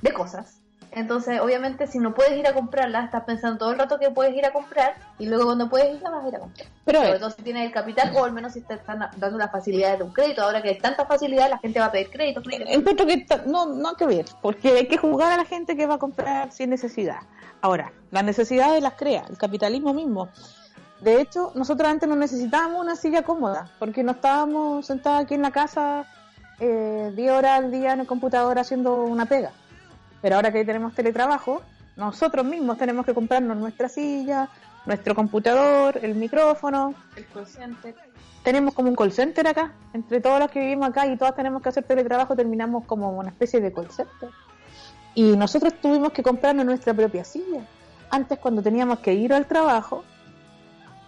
[0.00, 0.60] de cosas.
[0.96, 4.34] Entonces, obviamente, si no puedes ir a comprarla, estás pensando todo el rato que puedes
[4.34, 6.68] ir a comprar y luego cuando puedes ir, la vas a ir a comprar.
[6.86, 9.52] Pero Sobre todo si tienes el capital o al menos si te están dando las
[9.52, 10.40] facilidades de un crédito.
[10.40, 12.40] Ahora que hay tanta facilidad, la gente va a pedir crédito.
[12.40, 12.70] crédito.
[12.70, 15.84] encuentro que no, no hay que ver, porque hay que jugar a la gente que
[15.84, 17.18] va a comprar sin necesidad.
[17.60, 20.30] Ahora, las necesidades las crea el capitalismo mismo.
[21.02, 25.42] De hecho, nosotros antes no necesitábamos una silla cómoda, porque no estábamos sentados aquí en
[25.42, 26.06] la casa
[26.58, 29.52] eh, 10 horas al día en el computador haciendo una pega.
[30.26, 31.62] Pero ahora que tenemos teletrabajo,
[31.94, 34.48] nosotros mismos tenemos que comprarnos nuestra silla,
[34.84, 37.94] nuestro computador, el micrófono, El call center.
[38.42, 39.74] tenemos como un call center acá.
[39.92, 43.28] Entre todos los que vivimos acá y todas tenemos que hacer teletrabajo, terminamos como una
[43.28, 44.30] especie de call center.
[45.14, 47.64] Y nosotros tuvimos que comprarnos nuestra propia silla.
[48.10, 50.02] Antes, cuando teníamos que ir al trabajo,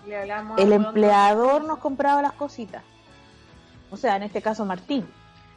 [0.07, 0.22] Le
[0.62, 2.85] el empleador nos compraba las cositas.
[3.90, 5.09] O sea, en este caso Martín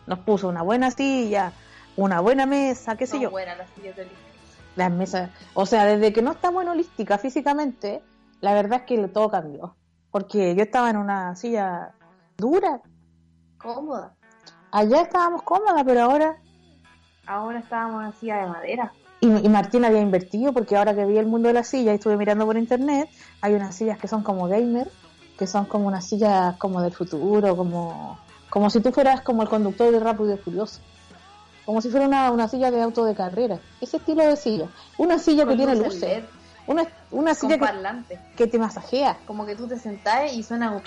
[0.08, 1.54] nos puso una buena silla,
[1.96, 3.32] una buena mesa, qué sé Son yo.
[3.32, 4.32] buenas las sillas de Lister.
[4.76, 8.02] Las mesas, o sea, desde que no estamos en holística físicamente,
[8.40, 9.76] la verdad es que todo cambió.
[10.12, 11.94] Porque yo estaba en una silla
[12.38, 12.82] dura,
[13.58, 14.14] Cómoda.
[14.72, 16.38] Allá estábamos cómodas, pero ahora.
[17.28, 18.94] Ahora estábamos en una silla de madera.
[19.20, 21.96] Y, y Martín había invertido, porque ahora que vi el mundo de las sillas y
[21.96, 23.08] estuve mirando por internet,
[23.42, 24.90] hay unas sillas que son como gamer,
[25.38, 28.18] que son como unas sillas como del futuro, como,
[28.50, 30.82] como si tú fueras como el conductor de Rápido y Furioso.
[31.66, 33.60] Como si fuera una, una silla de auto de carrera.
[33.80, 34.68] Ese estilo de silla.
[34.98, 36.02] Una silla que tiene luces.
[36.02, 36.24] LED,
[36.68, 38.20] Una, una silla que, parlante.
[38.36, 39.18] que te masajea.
[39.26, 40.82] Como que tú te sentás y suena.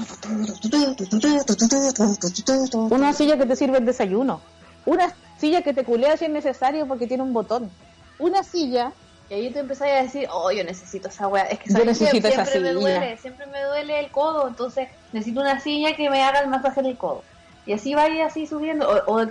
[2.90, 4.40] Una silla que te sirve el desayuno.
[4.86, 7.70] Una silla que te culea si es necesario porque tiene un botón.
[8.18, 8.92] Una silla
[9.30, 11.44] Y ahí tú empezás a decir, oh, yo necesito esa weá.
[11.44, 12.72] Es que Yo siempre me silla.
[12.72, 16.80] duele, siempre me duele el codo, entonces necesito una silla que me haga el masaje
[16.80, 17.22] en el codo.
[17.66, 18.88] Y así va ir así subiendo.
[19.06, 19.26] O, o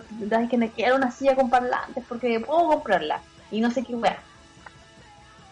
[0.49, 3.21] que me quiero una silla con parlantes porque puedo comprarla.
[3.51, 4.17] Y no sé qué weá.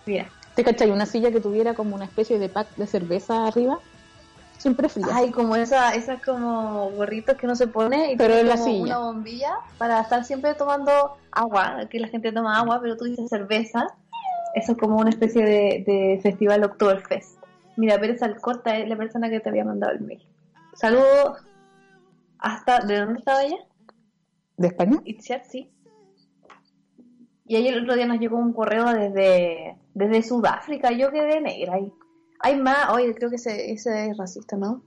[0.05, 0.27] Mira.
[0.55, 0.91] ¿Te cachai?
[0.91, 3.79] Una silla que tuviera como una especie de pack de cerveza arriba.
[4.57, 5.07] Siempre fría.
[5.11, 8.83] Ay, como esa, esas como gorritos que uno se pone y Pero en la silla.
[8.83, 13.27] una bombilla para estar siempre tomando agua, que la gente toma agua, pero tú dices
[13.29, 13.87] cerveza.
[14.53, 17.37] Eso es como una especie de, de festival Oktoberfest.
[17.75, 20.21] Mira, Pérez Alcorta es la persona que te había mandado el mail.
[20.75, 21.39] Saludos.
[22.41, 23.57] Hasta, ¿De dónde estaba ella?
[24.57, 24.99] ¿De España?
[25.05, 25.71] Itziar, sí.
[27.45, 30.91] Y ayer el otro día nos llegó un correo desde, desde Sudáfrica.
[30.91, 31.93] Yo quedé negra ahí.
[32.39, 34.83] Hay más, oye, creo que ese, ese es racista, ¿no?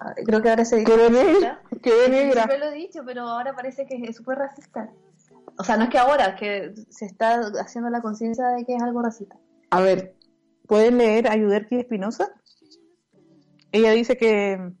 [0.00, 1.62] Ah, Creo que ahora se dice Quedé negra.
[1.82, 2.44] Quedé negra.
[2.44, 4.90] Siempre lo he dicho, pero ahora parece que es súper racista.
[5.56, 8.74] O sea, no es que ahora, es que se está haciendo la conciencia de que
[8.74, 9.36] es algo racista.
[9.70, 10.16] A ver,
[10.66, 12.32] ¿pueden leer a Yuderki Espinosa?
[13.70, 14.72] Ella dice que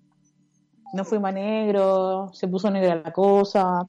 [0.94, 3.86] no fue más negro, se puso negra la cosa,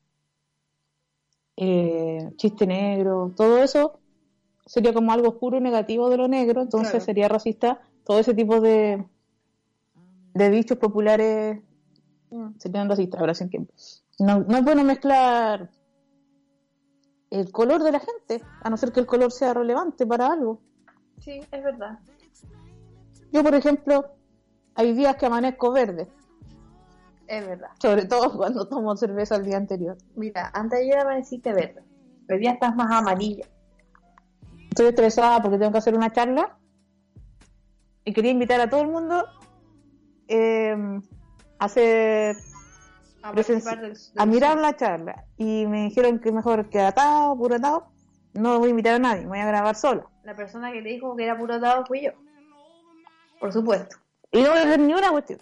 [1.55, 3.99] eh, chiste negro, todo eso
[4.65, 7.05] sería como algo oscuro y negativo de lo negro, entonces Claro.
[7.05, 7.79] sería racista.
[8.03, 9.05] Todo ese tipo de,
[10.33, 11.61] de dichos populares
[12.57, 13.19] serían racistas.
[13.19, 13.59] Ahora sí que
[14.19, 15.69] no, no es bueno mezclar
[17.29, 20.59] el color de la gente, a no ser que el color sea relevante para algo.
[21.19, 21.99] Sí, es verdad.
[23.31, 24.05] Yo, por ejemplo,
[24.75, 26.07] hay días que amanezco verde,
[27.27, 27.69] Es verdad.
[27.81, 29.97] sobre todo cuando tomo cerveza el día anterior.
[30.15, 31.83] Mira, antes de ayer amaneciste verde.
[32.29, 33.45] Hoy día estás más amarilla.
[34.69, 36.57] Estoy estresada porque tengo que hacer una charla
[38.03, 39.25] y quería invitar a todo el mundo
[40.27, 40.75] eh,
[41.59, 42.35] a hacer
[43.23, 47.87] A, del- mirar la charla y me dijeron que mejor que atado, puro atado,
[48.33, 50.05] no voy a invitar a nadie, me voy a grabar sola.
[50.23, 52.11] La persona que te dijo que era puro dado fui yo.
[53.39, 53.97] Por supuesto.
[54.31, 55.39] Y no voy a hacer ni una cuestión.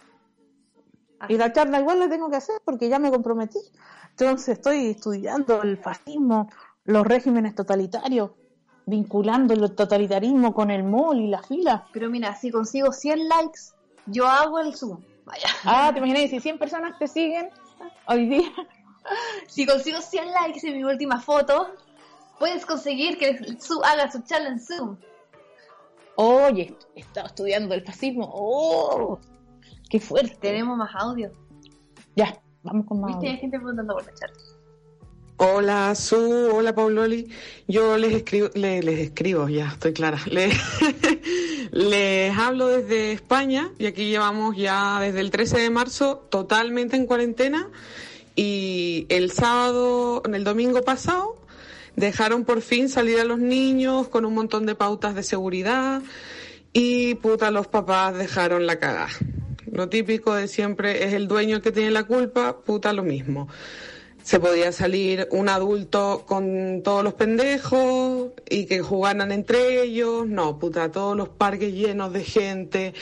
[1.30, 3.60] Y la charla igual la tengo que hacer porque ya me comprometí.
[4.10, 6.50] Entonces estoy estudiando el fascismo,
[6.86, 8.32] los regímenes totalitarios,
[8.86, 11.88] vinculando el totalitarismo con el mall y la fila.
[11.94, 13.60] Pero mira, si consigo 100 likes,
[14.06, 15.00] yo hago el Zoom.
[15.26, 15.48] Vaya.
[15.64, 17.50] Ah, te imaginas, si 100 personas te siguen
[18.08, 18.52] hoy día,
[19.48, 21.76] Si consigo 100 likes en mi última foto,
[22.40, 23.40] puedes conseguir que
[23.84, 24.98] haga su charla en Zoom.
[26.16, 28.30] oye, he estado estudiando el fascismo.
[28.34, 29.20] ¡Oh!
[29.94, 30.36] ¡Qué fuerte!
[30.42, 31.32] Tenemos más audio.
[32.16, 33.10] Ya, vamos con más.
[33.12, 33.28] ¿Viste?
[33.28, 33.32] audio.
[33.36, 34.36] Hay gente preguntando por la charla.
[35.38, 37.30] Hola, Su, hola, Pauloli.
[37.68, 40.18] Yo les escribo, le- les, escribo, ya estoy clara.
[40.32, 40.58] Les,
[41.72, 47.06] les hablo desde España y aquí llevamos ya desde el 13 de marzo totalmente en
[47.06, 47.70] cuarentena
[48.36, 51.38] y el sábado, el domingo pasado,
[51.96, 56.02] dejaron por fin salir a los niños con un montón de pautas de seguridad
[56.74, 59.10] y puta, los papás dejaron la cagada.
[59.74, 63.48] Lo típico de siempre es el dueño que tiene la culpa, puta, lo mismo
[64.24, 70.26] se podía salir un adulto con todos los pendejos y que jugaran entre ellos.
[70.26, 72.94] No, puta, todos los parques llenos de gente,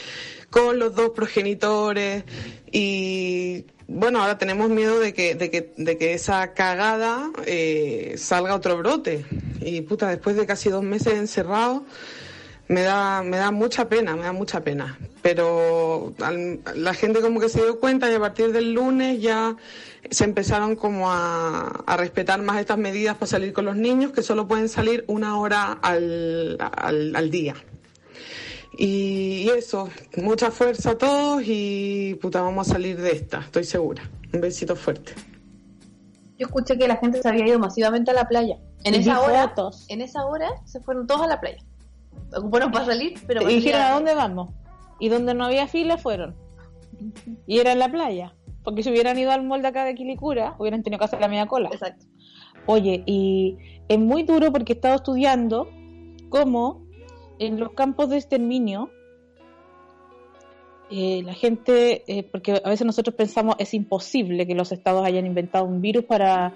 [0.50, 2.24] con los dos progenitores
[2.72, 8.54] y bueno, ahora tenemos miedo de que, de que, de que esa cagada eh, salga
[8.54, 9.24] otro brote.
[9.60, 11.82] Y puta, después de casi dos meses encerrados,
[12.68, 14.98] me da, me da mucha pena, me da mucha pena.
[15.22, 19.56] Pero al- la gente como que se dio cuenta y a partir del lunes ya
[20.10, 24.22] se empezaron como a, a respetar más estas medidas para salir con los niños, que
[24.22, 27.54] solo pueden salir una hora al, al, al día.
[28.78, 33.64] Y, y eso, mucha fuerza a todos y puta, vamos a salir de esta, estoy
[33.64, 34.02] segura.
[34.32, 35.12] Un besito fuerte.
[36.38, 38.56] Yo escuché que la gente se había ido masivamente a la playa.
[38.84, 39.84] En esa hora, fotos.
[39.88, 41.62] en esa hora se fueron todos a la playa.
[42.36, 44.50] Ocuparon para salir, pero Y dijeron a dónde vamos.
[44.98, 46.34] Y donde no había fila fueron.
[47.46, 48.34] Y era en la playa.
[48.62, 51.46] Porque si hubieran ido al molde acá de Quilicura, hubieran tenido que hacer la media
[51.46, 51.68] cola.
[51.72, 52.06] Exacto.
[52.66, 53.56] Oye, y
[53.88, 55.68] es muy duro porque he estado estudiando
[56.28, 56.86] cómo
[57.38, 58.90] en los campos de exterminio
[60.90, 65.26] eh, la gente, eh, porque a veces nosotros pensamos es imposible que los estados hayan
[65.26, 66.54] inventado un virus para,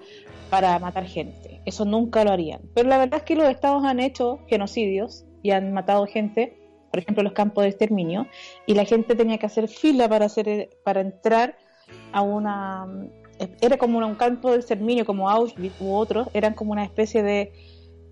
[0.50, 1.60] para matar gente.
[1.64, 2.60] Eso nunca lo harían.
[2.74, 6.58] Pero la verdad es que los estados han hecho genocidios y han matado gente,
[6.90, 8.26] por ejemplo, los campos de exterminio,
[8.66, 11.56] y la gente tenía que hacer fila para, hacer, para entrar
[12.12, 12.86] a una...
[13.60, 17.52] Era como un campo de exterminio, como Auschwitz u otros, eran como una especie de,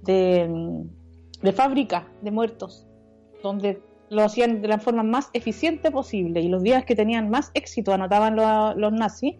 [0.02, 0.84] de,
[1.42, 2.86] de fábrica de muertos,
[3.42, 7.50] donde lo hacían de la forma más eficiente posible y los días que tenían más
[7.54, 9.34] éxito anotaban los, los nazis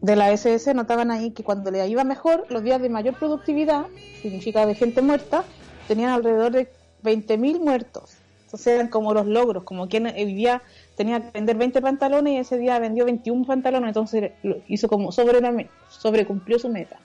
[0.00, 3.86] de la SS notaban ahí que cuando le iba mejor los días de mayor productividad
[4.22, 5.44] significa de gente muerta
[5.88, 6.68] tenían alrededor de
[7.06, 10.62] 20.000 muertos entonces eran como los logros como quien vivía
[10.96, 14.32] tenía que vender 20 pantalones y ese día vendió 21 pantalones entonces
[14.68, 16.98] hizo como sobre la sobrecumplió su meta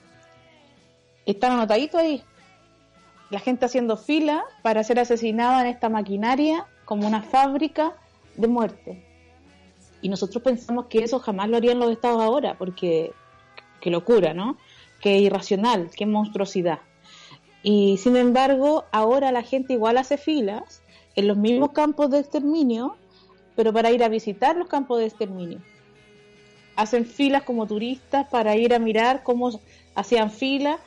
[1.26, 2.24] están anotaditos ahí
[3.32, 7.94] la gente haciendo fila para ser asesinada en esta maquinaria como una fábrica
[8.36, 9.06] de muerte.
[10.02, 13.14] Y nosotros pensamos que eso jamás lo harían los estados ahora, porque
[13.80, 14.58] qué locura, ¿no?
[15.00, 16.80] Qué irracional, qué monstruosidad.
[17.64, 20.82] Y sin embargo, ahora la gente igual hace filas
[21.16, 22.96] en los mismos campos de exterminio,
[23.56, 25.60] pero para ir a visitar los campos de exterminio.
[26.76, 29.60] Hacen filas como turistas para ir a mirar cómo
[29.94, 30.80] hacían filas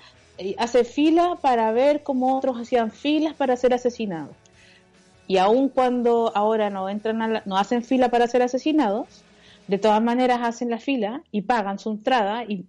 [0.59, 4.35] hace fila para ver cómo otros hacían filas para ser asesinados.
[5.27, 9.07] Y aun cuando ahora no entran a la- no hacen fila para ser asesinados,
[9.67, 12.67] de todas maneras hacen la fila y pagan su entrada y,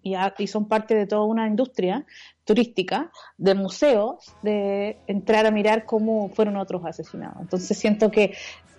[0.48, 2.06] son parte de toda una industria
[2.46, 7.38] turística de museos de entrar a mirar cómo fueron otros asesinados.
[7.42, 8.36] Entonces siento que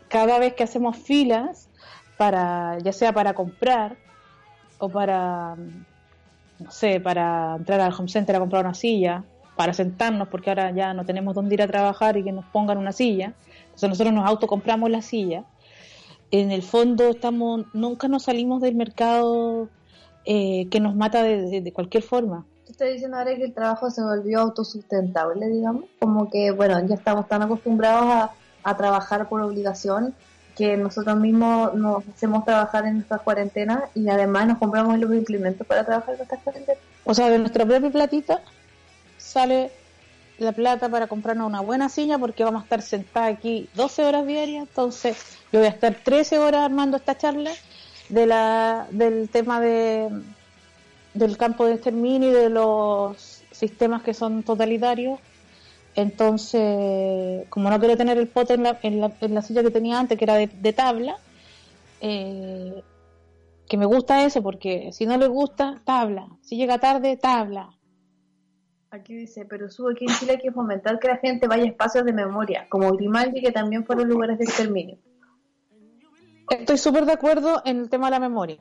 [0.09, 1.69] cada vez que hacemos filas
[2.17, 3.97] para ya sea para comprar
[4.79, 5.57] o para
[6.59, 9.25] no sé, para entrar al home center a comprar una silla,
[9.57, 12.79] para sentarnos, porque ahora ya no tenemos dónde ir a trabajar y que nos pongan
[12.79, 13.35] una silla.
[13.65, 15.45] Entonces nosotros nos autocompramos la silla.
[16.31, 19.69] En el fondo estamos, nunca nos salimos del mercado
[20.25, 22.45] eh, que nos mata de, de- de cualquier forma.
[22.69, 25.85] Estás diciendo ahora que el trabajo se volvió autosustentable, digamos.
[26.01, 28.31] Como que, bueno, ya estamos tan acostumbrados a,
[28.65, 30.15] a trabajar por obligación
[30.57, 35.67] que nosotros mismos nos hacemos trabajar en nuestras cuarentenas y además nos compramos los implementos
[35.67, 36.81] para trabajar en nuestras cuarentenas.
[37.05, 38.41] O sea, de nuestra propia platita
[39.19, 39.71] sale
[40.39, 44.27] la plata para comprarnos una buena silla porque vamos a estar sentadas aquí 12 horas
[44.27, 45.17] diarias, entonces
[45.53, 47.53] yo voy a estar 13 horas armando esta charla
[48.09, 50.11] de la, del tema de
[51.17, 55.19] del campo de exterminio y de los sistemas que son totalitarios.
[55.95, 59.71] Entonces, como no quiero tener el pote en la, en la, en la silla que
[59.71, 61.17] tenía antes, que era de, de tabla,
[62.03, 62.83] eh,
[63.67, 66.29] que me gusta eso porque si no le gusta, tabla.
[66.43, 67.76] Si llega tarde, tabla.
[68.97, 71.67] Aquí dice, pero sube aquí en Chile hay que fomentar que la gente vaya a
[71.67, 74.97] espacios de memoria, como Grimaldi, que también fueron lugares de exterminio.
[76.49, 78.57] Estoy súper de acuerdo en el tema de la memoria.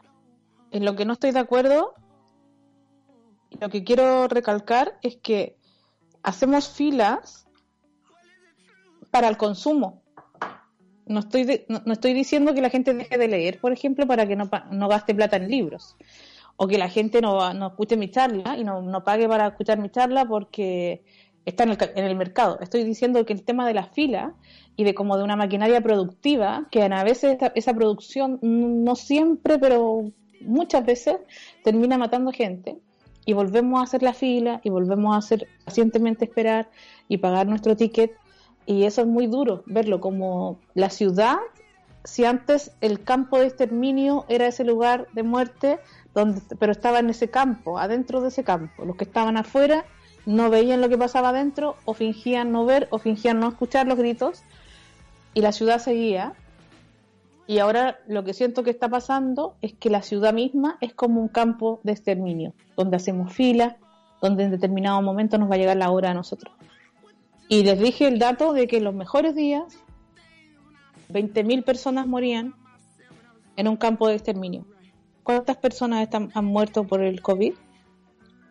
[0.72, 1.94] En lo que no estoy de acuerdo,
[3.62, 5.56] lo que quiero recalcar es que
[6.22, 7.48] hacemos filas
[9.12, 10.04] para el consumo.
[11.06, 14.36] No estoy, no, estoy diciendo que la gente deje de leer, por ejemplo, para que
[14.36, 15.96] no, no gaste plata en libros.
[16.58, 19.78] O que la gente no, no escuche mi charla y no, no pague para escuchar
[19.78, 21.04] mi charla porque
[21.46, 22.60] está en el, en el mercado.
[22.62, 24.34] Estoy diciendo que el tema de la fila
[24.76, 30.12] y de como de una maquinaria productiva, que a veces esa producción, no siempre, pero
[30.42, 31.18] muchas veces,
[31.64, 32.78] termina matando gente
[33.26, 36.70] y volvemos a hacer la fila y volvemos a hacer pacientemente esperar
[37.08, 38.12] y pagar nuestro ticket
[38.66, 41.38] y eso es muy duro verlo como la ciudad
[42.06, 45.80] si antes el campo de exterminio era ese lugar de muerte
[46.14, 49.86] donde pero estaba en ese campo adentro de ese campo los que estaban afuera
[50.26, 53.98] no veían lo que pasaba adentro o fingían no ver o fingían no escuchar los
[53.98, 54.44] gritos
[55.34, 56.34] y la ciudad seguía
[57.48, 61.22] y ahora lo que siento que está pasando es que la ciudad misma es como
[61.22, 63.78] un campo de exterminio, donde hacemos fila,
[64.22, 66.56] donde en determinado momento nos va a llegar la hora a nosotros.
[67.48, 69.78] Y les dije el dato de que los mejores días
[71.16, 72.54] 20.000 personas morían
[73.56, 74.66] en un campo de exterminio.
[75.24, 77.54] ¿Cuántas personas están, han muerto por el COVID?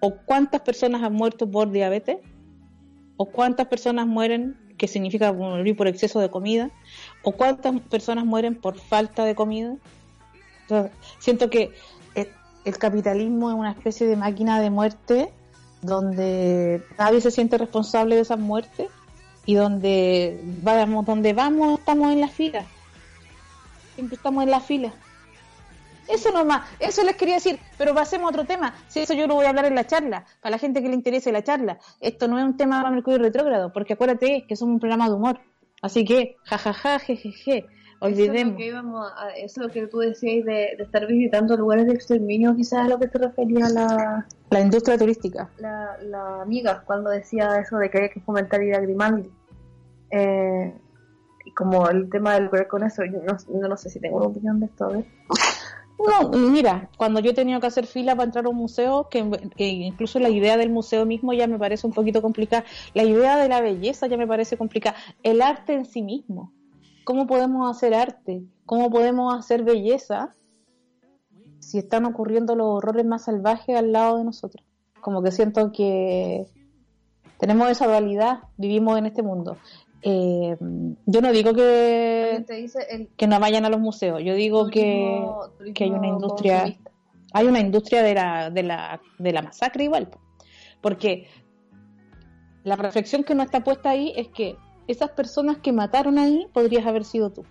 [0.00, 2.18] ¿O cuántas personas han muerto por diabetes?
[3.16, 6.70] ¿O cuántas personas mueren que significa morir por exceso de comida,
[7.22, 9.76] o cuántas personas mueren por falta de comida.
[11.18, 11.72] siento que
[12.14, 15.30] el, capitalismo es una especie de máquina de muerte
[15.82, 18.88] donde nadie se siente responsable de esas muertes
[19.46, 22.64] y donde vamos, donde vamos estamos en la fila.
[23.94, 24.92] Siempre estamos en la fila.
[26.08, 28.74] Eso nomás, eso les quería decir, pero pasemos a otro tema.
[28.88, 30.94] Si eso yo lo voy a hablar en la charla, para la gente que le
[30.94, 31.78] interese la charla.
[32.00, 35.14] Esto no es un tema para Mercurio retrógrado, porque acuérdate que somos un programa de
[35.14, 35.40] humor.
[35.80, 37.66] Así que, jajaja, jejeje,
[38.04, 38.54] olvidemos.
[38.56, 42.98] Eso, que eso que tú decías de, estar visitando lugares de exterminio, quizás a lo
[42.98, 44.26] que te refería la...
[44.50, 45.50] La industria turística.
[45.58, 49.30] La, amiga, cuando decía eso de que hay que fomentar ir a Grimaldi.
[50.10, 50.74] Eh,
[51.44, 54.26] y como el tema del ver con eso, yo no, no, sé si tengo una
[54.26, 55.04] opinión de esto, a ver.
[55.98, 59.24] No, mira, cuando yo he tenido que hacer fila para entrar a un museo, que,
[59.58, 63.48] incluso la idea del museo mismo ya me parece un poquito complicada, la idea de
[63.48, 66.52] la belleza ya me parece complicada, el arte en sí mismo,
[67.04, 68.42] ¿cómo podemos hacer arte?
[68.66, 70.34] ¿Cómo podemos hacer belleza
[71.60, 74.66] si están ocurriendo los horrores más salvajes al lado de nosotros?
[75.00, 76.46] Como que siento que
[77.38, 79.56] tenemos esa dualidad, vivimos en este mundo.
[80.02, 80.56] Eh,
[81.06, 82.44] yo no digo que,
[83.16, 85.24] que no vayan a los museos, yo digo que,
[85.74, 86.76] que hay una industria,
[87.32, 90.10] hay una industria de la, de la, de la masacre igual,
[90.82, 91.26] porque
[92.64, 96.86] la reflexión que no está puesta ahí es que esas personas que mataron ahí podrías
[96.86, 97.44] haber sido tú.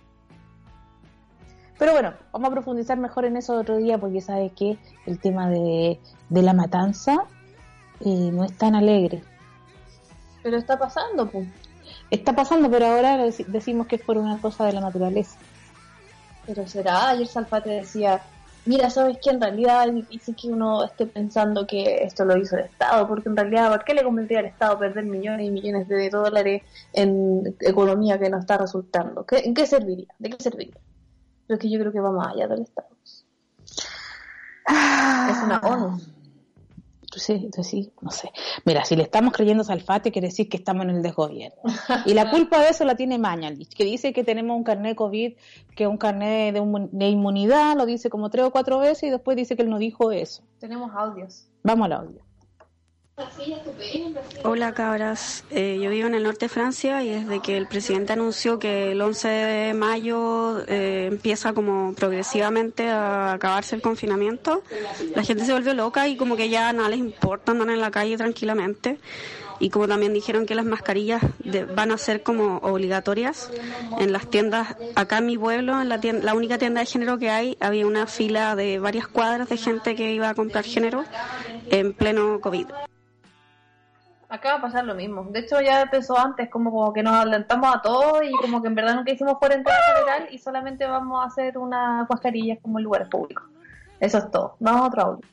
[1.78, 5.48] Pero bueno, vamos a profundizar mejor en eso otro día porque sabes que el tema
[5.48, 7.26] de, de la matanza
[8.00, 9.22] eh, no es tan alegre.
[10.42, 11.48] Pero está pasando, pues
[12.10, 13.18] está pasando, pero ahora
[13.48, 15.36] decimos que es por una cosa de la naturaleza.
[16.46, 18.22] Pero será, ayer Salfate decía,
[18.66, 19.30] mira, ¿sabes qué?
[19.30, 23.28] En realidad es difícil que uno esté pensando que esto lo hizo el Estado, porque
[23.28, 26.62] en realidad, ¿por qué le convendría al Estado perder millones y millones de dólares
[26.92, 29.24] en economía que no está resultando?
[29.30, 30.08] ¿En qué serviría?
[30.18, 30.76] ¿De qué serviría?
[31.46, 32.88] Pero que yo creo que va más allá del Estado.
[34.66, 36.00] Es una ONU
[37.18, 38.30] sí, sí, no sé.
[38.64, 41.60] Mira, si le estamos creyendo a Salfate, quiere decir que estamos en el desgobierno.
[42.06, 45.34] Y la culpa de eso la tiene Mañalich, que dice que tenemos un carnet COVID,
[45.74, 49.10] que es un carnet de, de, inmunidad, lo dice como tres o cuatro veces y
[49.10, 50.42] después dice que él no dijo eso.
[50.58, 51.48] Tenemos audios.
[51.62, 52.33] Vamos al audio.
[54.42, 58.12] Hola cabras, eh, yo vivo en el norte de Francia y desde que el presidente
[58.12, 64.64] anunció que el 11 de mayo eh, empieza como progresivamente a acabarse el confinamiento,
[65.14, 67.92] la gente se volvió loca y como que ya nada les importa, andar en la
[67.92, 68.98] calle tranquilamente.
[69.60, 71.22] Y como también dijeron que las mascarillas
[71.76, 73.52] van a ser como obligatorias
[74.00, 77.30] en las tiendas, acá en mi pueblo, en la, la única tienda de género que
[77.30, 81.04] hay, había una fila de varias cuadras de gente que iba a comprar género
[81.70, 82.66] en pleno COVID
[84.34, 85.24] acá va a pasar lo mismo.
[85.30, 88.74] De hecho, ya empezó antes, como, que nos adelantamos a todos y como que en
[88.74, 93.08] verdad nunca hicimos cuarentena general y solamente vamos a hacer unas mascarillas como en lugares
[93.08, 93.44] públicos.
[94.00, 94.56] Eso es todo.
[94.60, 95.28] Vamos a otro audio.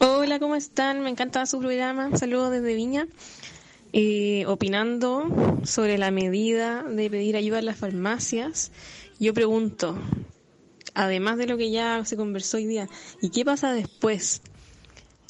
[0.00, 1.00] Hola, ¿cómo están?
[1.00, 2.16] Me encanta su programa.
[2.16, 3.06] Saludos desde Viña.
[3.92, 8.70] Eh, opinando sobre la medida de pedir ayuda en las farmacias,
[9.18, 9.96] yo pregunto,
[10.94, 12.86] además de lo que ya se conversó hoy día,
[13.22, 14.42] ¿y qué pasa después?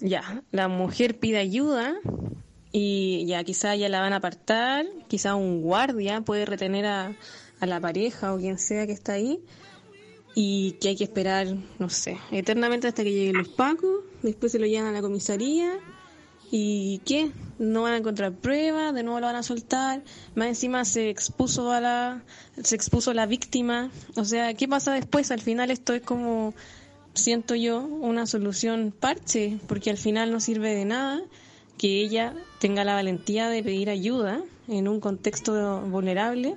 [0.01, 1.97] Ya, la mujer pide ayuda
[2.71, 7.17] y ya quizá ya la van a apartar, quizá un guardia puede retener a,
[7.61, 9.41] a la pareja o quien sea que está ahí
[10.35, 14.61] y que hay que esperar, no sé, eternamente hasta que lleguen los pacos, después se
[14.61, 15.79] lo llevan a la comisaría
[16.51, 17.33] y ¿qué?
[17.59, 20.03] No van a encontrar pruebas, de nuevo lo van a soltar,
[20.37, 22.23] más encima se expuso a la
[22.63, 25.31] se expuso la víctima, o sea, ¿qué pasa después?
[25.33, 26.55] Al final esto es como
[27.19, 31.21] siento yo una solución parche, porque al final no sirve de nada
[31.77, 36.57] que ella tenga la valentía de pedir ayuda en un contexto vulnerable,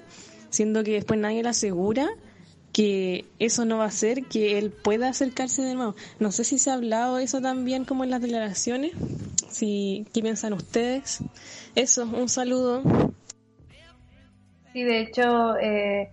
[0.49, 2.09] siendo que después nadie la asegura
[2.74, 5.95] que eso no va a hacer que él pueda acercarse de nuevo.
[6.20, 8.93] No sé si se ha hablado eso también como en las declaraciones.
[9.49, 11.20] Si, ¿Qué piensan ustedes?
[11.76, 12.82] Eso, un saludo.
[14.72, 16.12] Sí, de hecho, eh,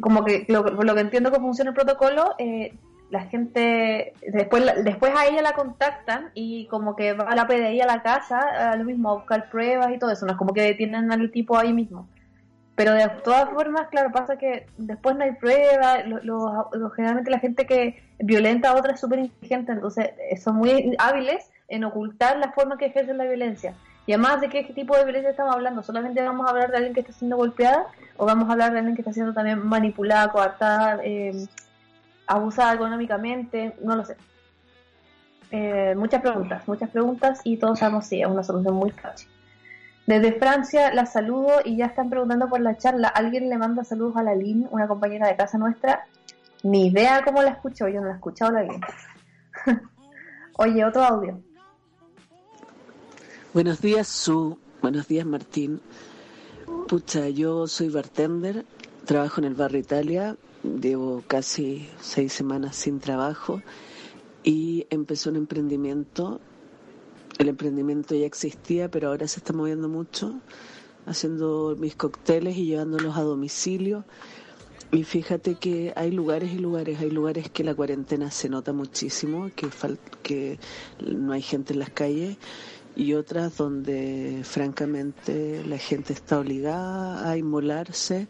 [0.00, 2.74] como que lo, lo que entiendo que funciona el protocolo, eh,
[3.10, 7.80] la gente, después, después a ella la contactan y como que va a la PDI
[7.80, 10.54] a la casa, a lo mismo, a buscar pruebas y todo eso, no es como
[10.54, 12.08] que detienen al tipo ahí mismo.
[12.76, 17.66] Pero de todas formas, claro, pasa que después no hay pruebas, lo, generalmente la gente
[17.66, 22.52] que violenta a otra es súper inteligente, entonces eh, son muy hábiles en ocultar la
[22.52, 23.74] forma que ejercen la violencia.
[24.06, 26.94] Y además de qué tipo de violencia estamos hablando, solamente vamos a hablar de alguien
[26.94, 27.86] que está siendo golpeada
[28.16, 31.46] o vamos a hablar de alguien que está siendo también manipulada, coartada, eh,
[32.30, 34.16] abusada económicamente, no lo sé.
[35.50, 39.28] Eh, muchas preguntas, muchas preguntas y todos sabemos si es una solución muy fácil.
[40.06, 43.08] Desde Francia la saludo y ya están preguntando por la charla.
[43.08, 46.06] ¿Alguien le manda saludos a la Lin, una compañera de casa nuestra?
[46.62, 48.80] Ni idea cómo la escucho, yo no la he escuchado la Lin.
[50.56, 51.40] Oye, otro audio.
[53.52, 54.56] Buenos días, Su.
[54.80, 55.80] Buenos días, Martín.
[56.86, 58.64] Pucha, yo soy bartender,
[59.04, 63.62] trabajo en el barrio Italia, llevo casi seis semanas sin trabajo
[64.42, 66.40] y empezó un emprendimiento.
[67.38, 70.40] El emprendimiento ya existía, pero ahora se está moviendo mucho,
[71.06, 74.04] haciendo mis cócteles y llevándolos a domicilio.
[74.92, 79.50] Y fíjate que hay lugares y lugares, hay lugares que la cuarentena se nota muchísimo,
[79.54, 79.68] que,
[80.22, 80.58] que
[81.06, 82.36] no hay gente en las calles,
[82.96, 88.26] y otras donde francamente la gente está obligada a inmolarse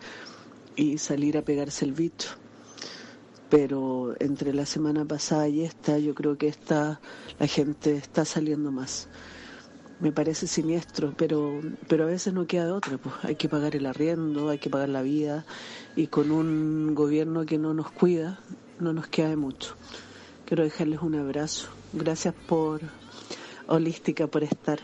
[0.80, 2.30] y salir a pegarse el bicho.
[3.50, 7.00] Pero entre la semana pasada y esta, yo creo que esta,
[7.38, 9.08] la gente está saliendo más.
[10.00, 12.96] Me parece siniestro, pero, pero a veces no queda de otra.
[12.96, 15.44] Pues hay que pagar el arriendo, hay que pagar la vida,
[15.96, 18.40] y con un gobierno que no nos cuida,
[18.78, 19.74] no nos queda de mucho.
[20.46, 21.68] Quiero dejarles un abrazo.
[21.92, 22.80] Gracias por
[23.66, 24.80] Holística por estar.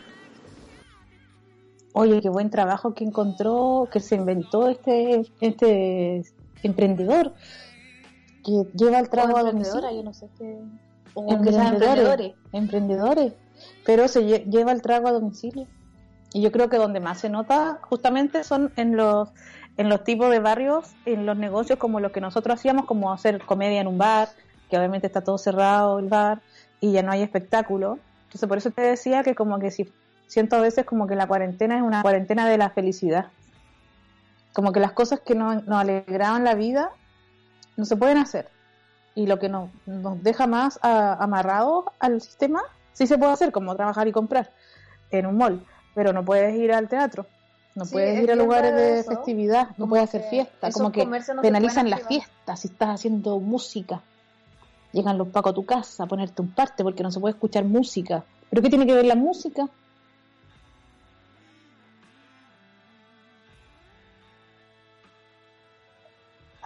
[1.99, 6.21] Oye, qué buen trabajo que encontró, que se inventó este, este
[6.61, 7.33] emprendedor
[8.45, 9.91] que lleva el trago a domicilio.
[9.91, 10.59] Yo no sé qué.
[11.15, 13.33] emprendedores, emprendedores,
[13.83, 15.65] pero se lleva el trago a domicilio.
[16.33, 19.29] Y yo creo que donde más se nota justamente son en los
[19.77, 23.43] en los tipos de barrios, en los negocios como lo que nosotros hacíamos, como hacer
[23.43, 24.29] comedia en un bar,
[24.69, 26.41] que obviamente está todo cerrado el bar
[26.79, 27.97] y ya no hay espectáculo.
[28.25, 29.91] Entonces por eso te decía que como que si
[30.27, 33.27] siento a veces como que la cuarentena es una cuarentena de la felicidad.
[34.53, 36.91] Como que las cosas que nos, nos alegraban la vida
[37.75, 38.49] no se pueden hacer.
[39.15, 42.61] Y lo que nos, nos deja más amarrados al sistema,
[42.93, 44.51] sí se puede hacer, como trabajar y comprar
[45.09, 45.65] en un mall,
[45.95, 47.25] pero no puedes ir al teatro,
[47.75, 51.07] no puedes ir a lugares de festividad, no puedes hacer fiestas, como que
[51.41, 54.01] penalizan las fiestas si estás haciendo música.
[54.93, 57.65] Llegan los pacos a tu casa a ponerte un parte porque no se puede escuchar
[57.65, 58.23] música.
[58.49, 59.69] ¿Pero qué tiene que ver la música?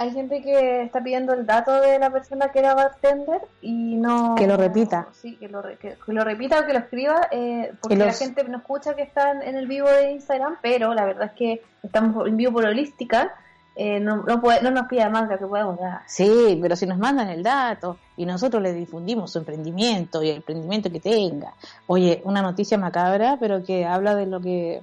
[0.01, 4.33] Hay gente que está pidiendo el dato de la persona que era bartender y no...
[4.33, 5.07] Que lo repita.
[5.11, 8.57] Sí, que lo, que, lo repita o que lo escriba, eh, porque la gente no
[8.57, 12.35] escucha que están en el vivo de Instagram, pero la verdad es que estamos en
[12.35, 13.31] vivo por holística,
[13.75, 16.01] eh, no, no, puede, no nos pida más de lo que podemos dar.
[16.07, 20.37] Sí, pero si nos mandan el dato y nosotros le difundimos su emprendimiento y el
[20.37, 21.53] emprendimiento que tenga.
[21.85, 24.81] Oye, una noticia macabra, pero que habla de lo que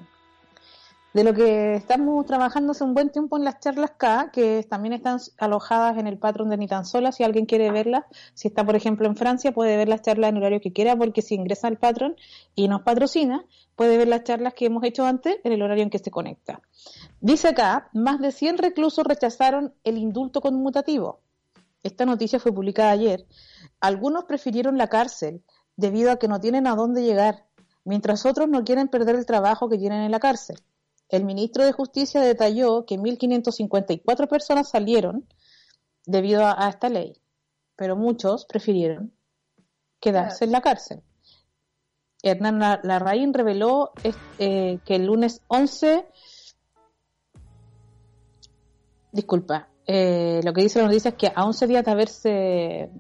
[1.19, 4.93] de lo que estamos trabajando hace un buen tiempo en las charlas K, que también
[4.93, 8.05] están alojadas en el patrón de Ni tan sola, si alguien quiere verlas,
[8.35, 11.21] si está por ejemplo en Francia, puede ver las charlas en horario que quiera, porque
[11.21, 12.15] si ingresa al patrón
[12.55, 13.45] y nos patrocina,
[13.75, 16.63] puede ver las charlas que hemos hecho antes en el horario en que se conecta.
[17.21, 21.19] Dice acá, más de 100 reclusos rechazaron el indulto conmutativo.
[21.83, 23.27] Esta noticia fue publicada ayer.
[23.81, 25.43] Algunos prefirieron la cárcel
[25.75, 27.45] debido a que no tienen a dónde llegar,
[27.83, 30.59] mientras otros no quieren perder el trabajo que tienen en la cárcel.
[31.09, 35.27] El ministro de Justicia detalló que 1.554 personas salieron
[36.05, 37.21] debido a, esta ley.
[37.77, 39.13] pero muchos prefirieron
[40.01, 41.03] quedarse en la cárcel.
[42.23, 43.93] Hernán La- Larraín reveló
[44.39, 46.05] eh, que el lunes 11,
[49.13, 52.91] disculpa, eh, lo que dice la noticia es que a 11 días de haberse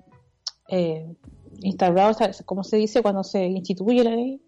[0.68, 1.16] eh,
[1.60, 4.40] instaurado, ¿cómo se dice cuando se instituye la ley?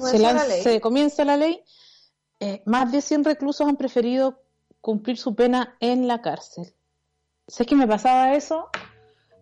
[0.00, 0.62] Se, la lanza- ley.
[0.62, 1.62] se comienza la ley,
[2.44, 4.42] eh, más de 100 reclusos han preferido
[4.82, 6.74] cumplir su pena en la cárcel.
[7.48, 8.66] ¿Sabes que me pasaba eso?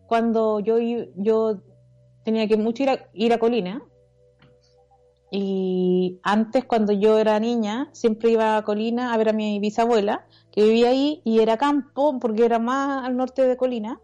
[0.07, 0.77] Cuando yo,
[1.17, 1.61] yo
[2.25, 2.91] tenía que mucho ir
[3.33, 3.83] a, a Colina.
[5.33, 10.25] Y antes, cuando yo era niña, siempre iba a Colina a ver a mi bisabuela,
[10.53, 13.99] que vivía ahí, y era campo, porque era más al norte de Colina,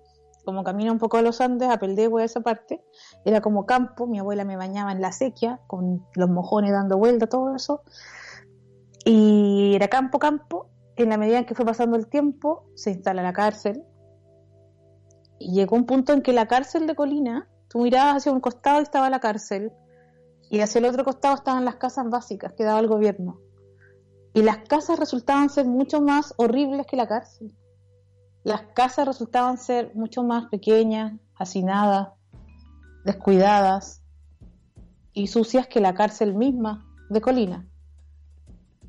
[0.44, 2.82] como camino un poco a los Andes, a Peldehue, a esa parte,
[3.24, 7.28] era como campo, mi abuela me bañaba en la sequía, con los mojones dando vuelta,
[7.28, 7.82] todo eso,
[9.10, 13.22] y era campo, campo, en la medida en que fue pasando el tiempo, se instala
[13.22, 13.82] la cárcel,
[15.38, 18.80] y llegó un punto en que la cárcel de Colina, tú mirabas hacia un costado
[18.80, 19.72] y estaba la cárcel,
[20.50, 23.40] y hacia el otro costado estaban las casas básicas que daba el gobierno.
[24.34, 27.56] Y las casas resultaban ser mucho más horribles que la cárcel.
[28.44, 32.10] Las casas resultaban ser mucho más pequeñas, hacinadas,
[33.06, 34.02] descuidadas
[35.14, 37.66] y sucias que la cárcel misma de Colina.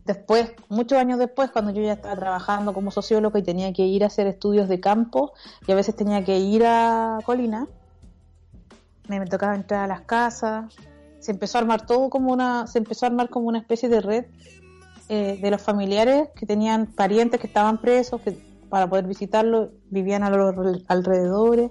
[0.10, 4.04] Después, muchos años después, cuando yo ya estaba trabajando como sociólogo y tenía que ir
[4.04, 5.34] a hacer estudios de campo
[5.68, 7.68] y a veces tenía que ir a Colina,
[9.08, 10.74] me, tocaba entrar a las casas,
[11.20, 14.02] se empezó a armar todo como una, se empezó a armar como una especie de
[14.02, 14.26] red
[15.10, 18.36] eh, de los familiares que tenían parientes que estaban presos, que
[18.68, 21.70] para poder visitarlo vivían a los re- alrededores.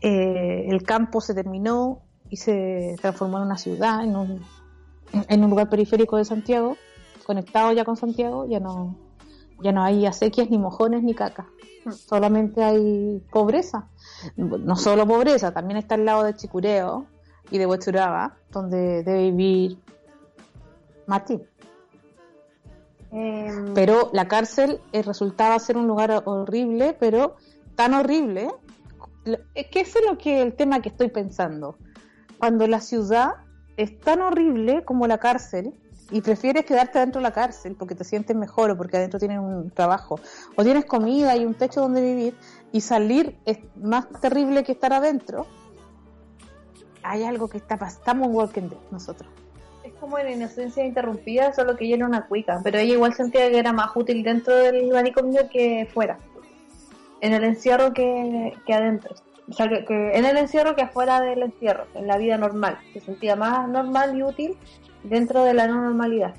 [0.00, 4.46] Eh, el campo se terminó y se transformó en una ciudad, en un,
[5.12, 6.76] en un lugar periférico de Santiago,
[7.28, 8.96] conectado ya con Santiago, ya no,
[9.62, 11.46] ya no hay acequias, ni mojones, ni caca.
[11.92, 13.86] Solamente hay pobreza.
[14.34, 17.04] No solo pobreza, también está al lado de Chicureo
[17.50, 19.78] y de Huechuraba, donde debe vivir
[21.06, 21.42] Martín.
[23.10, 27.36] Em, Pero la cárcel eh, resultaba ser un lugar horrible, pero
[27.74, 28.48] tan horrible.
[29.54, 31.76] Es que ese es lo que el tema que estoy pensando.
[32.38, 33.32] Cuando la ciudad
[33.76, 35.74] es tan horrible como la cárcel
[36.10, 39.38] y prefieres quedarte dentro de la cárcel porque te sientes mejor o porque adentro tienes
[39.38, 40.18] un trabajo
[40.56, 42.34] o tienes comida y un techo donde vivir
[42.72, 45.46] y salir es más terrible que estar adentro,
[47.02, 48.00] hay algo que está pasando.
[48.00, 49.30] Estamos en Walking Dead nosotros.
[49.84, 53.48] Es como en Inocencia Interrumpida, solo que ella era una cuica, pero ella igual sentía
[53.50, 56.18] que era más útil dentro del manicomio que fuera.
[57.20, 59.14] En el encierro que, que adentro.
[59.48, 62.78] O sea, que en el encierro que afuera del encierro, en la vida normal.
[62.92, 64.58] Se sentía más normal y útil
[65.04, 66.34] dentro de la no normalidad.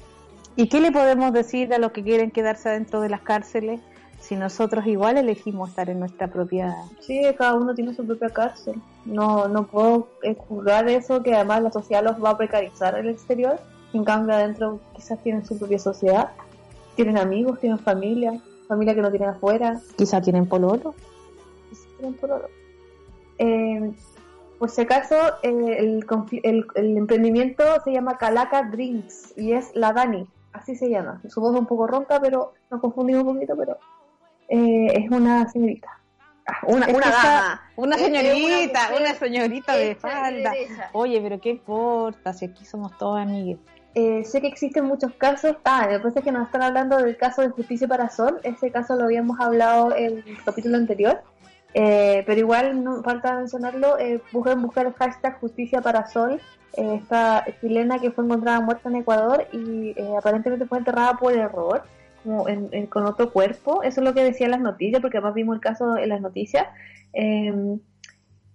[0.56, 3.80] ¿Y qué le podemos decir a los que quieren quedarse adentro de las cárceles
[4.20, 6.76] si nosotros igual elegimos estar en nuestra propia...
[7.00, 8.76] Sí, cada uno tiene su propia cárcel.
[9.06, 13.10] No, no puedo eh, juzgar eso, que además la sociedad los va a precarizar el
[13.10, 13.60] exterior.
[13.94, 16.32] En cambio, adentro quizás tienen su propia sociedad.
[16.96, 19.80] Tienen amigos, tienen familia, familia que no tienen afuera.
[19.96, 20.94] Quizá tienen pololo.
[21.70, 22.50] quizás tienen pololo.
[23.38, 23.94] Eh,
[24.60, 25.50] por si acaso, eh,
[25.80, 26.06] el,
[26.44, 31.22] el, el emprendimiento se llama Calaca Drinks y es la Dani, así se llama.
[31.30, 33.78] Su voz es un poco ronca, pero nos confundimos un poquito, pero
[34.50, 35.90] eh, es una señorita.
[36.48, 37.62] Ah, una, una esa- dama.
[37.76, 40.52] Una señorita, una señorita de falda.
[40.52, 40.90] derecha.
[40.94, 43.58] Oye, pero qué importa si aquí somos todos amigues.
[43.96, 45.56] Eh, sé que existen muchos casos.
[45.64, 48.40] Ah, lo que pasa es que nos están hablando del caso de Justicia para Sol.
[48.44, 51.22] Ese caso lo habíamos hablado en el capítulo anterior.
[51.74, 53.98] Eh, pero igual no falta mencionarlo.
[54.00, 56.42] Eh, busquen buscar el hashtag Justicia para Sol.
[56.74, 61.34] Eh, esta chilena que fue encontrada muerta en Ecuador y eh, aparentemente fue enterrada por
[61.34, 61.84] error.
[62.24, 65.36] Como en- en- con otro cuerpo, eso es lo que decían las noticias, porque además
[65.36, 66.68] vimos el caso en las noticias.
[67.14, 67.78] Eh,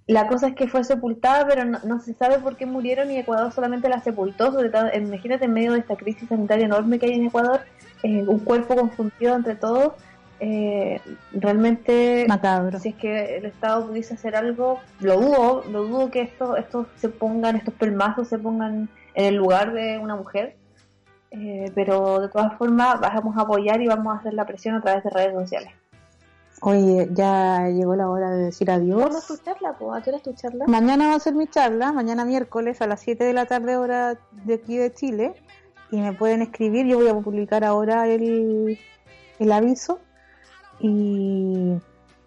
[0.06, 3.52] la cosa es que fue sepultada, pero no, se sabe por qué murieron y Ecuador
[3.52, 4.52] solamente la sepultó.
[4.52, 7.60] Sobre todo, imagínate en medio de esta crisis sanitaria enorme que hay en Ecuador,
[8.02, 9.94] eh, un cuerpo confundido entre todos.
[10.46, 11.00] Eh,
[11.32, 12.78] realmente, Macabro.
[12.78, 16.86] si es que el Estado pudiese hacer algo, lo dudo, lo dudo que esto, estos
[16.96, 20.56] se pongan, estos pelmazos se pongan en el lugar de una mujer.
[21.30, 24.82] Eh, pero de todas formas, vamos a apoyar y vamos a hacer la presión a
[24.82, 25.72] través de redes sociales.
[26.60, 29.16] Oye, ya llegó la hora de decir ¿Cuándo adiós.
[29.16, 29.72] es tu charla?
[29.78, 29.94] po?
[29.94, 30.66] ¿A qué hora es tu charla?
[30.68, 34.18] Mañana va a ser mi charla, mañana miércoles a las 7 de la tarde hora
[34.44, 35.32] de aquí de Chile.
[35.90, 38.78] Y me pueden escribir, yo voy a publicar ahora el,
[39.38, 40.00] el aviso.
[40.86, 41.80] Y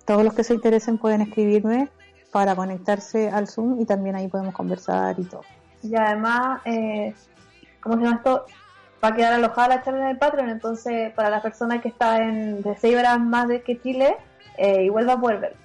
[0.03, 1.89] todos los que se interesen pueden escribirme
[2.32, 5.41] para conectarse al Zoom y también ahí podemos conversar y todo.
[5.84, 7.14] Y además, eh,
[7.80, 8.45] ¿cómo se llama esto?
[9.03, 12.24] Va a quedar alojada la charla en el Patreon, entonces para la persona que está
[12.24, 14.18] en de 6 horas más de que Chile,
[14.58, 15.55] eh, igual va a poder ver.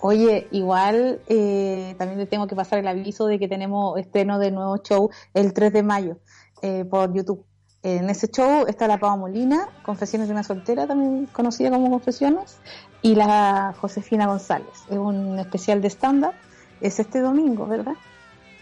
[0.00, 4.50] Oye, igual eh, también le tengo que pasar el aviso de que tenemos estreno de
[4.50, 6.18] nuevo show el 3 de mayo
[6.60, 7.47] eh, por YouTube.
[7.96, 12.58] En ese show está la Pava Molina, Confesiones de una soltera, también conocida como Confesiones,
[13.02, 14.68] y la Josefina González.
[14.90, 16.32] Es un especial de stand-up.
[16.80, 17.94] Es este domingo, ¿verdad?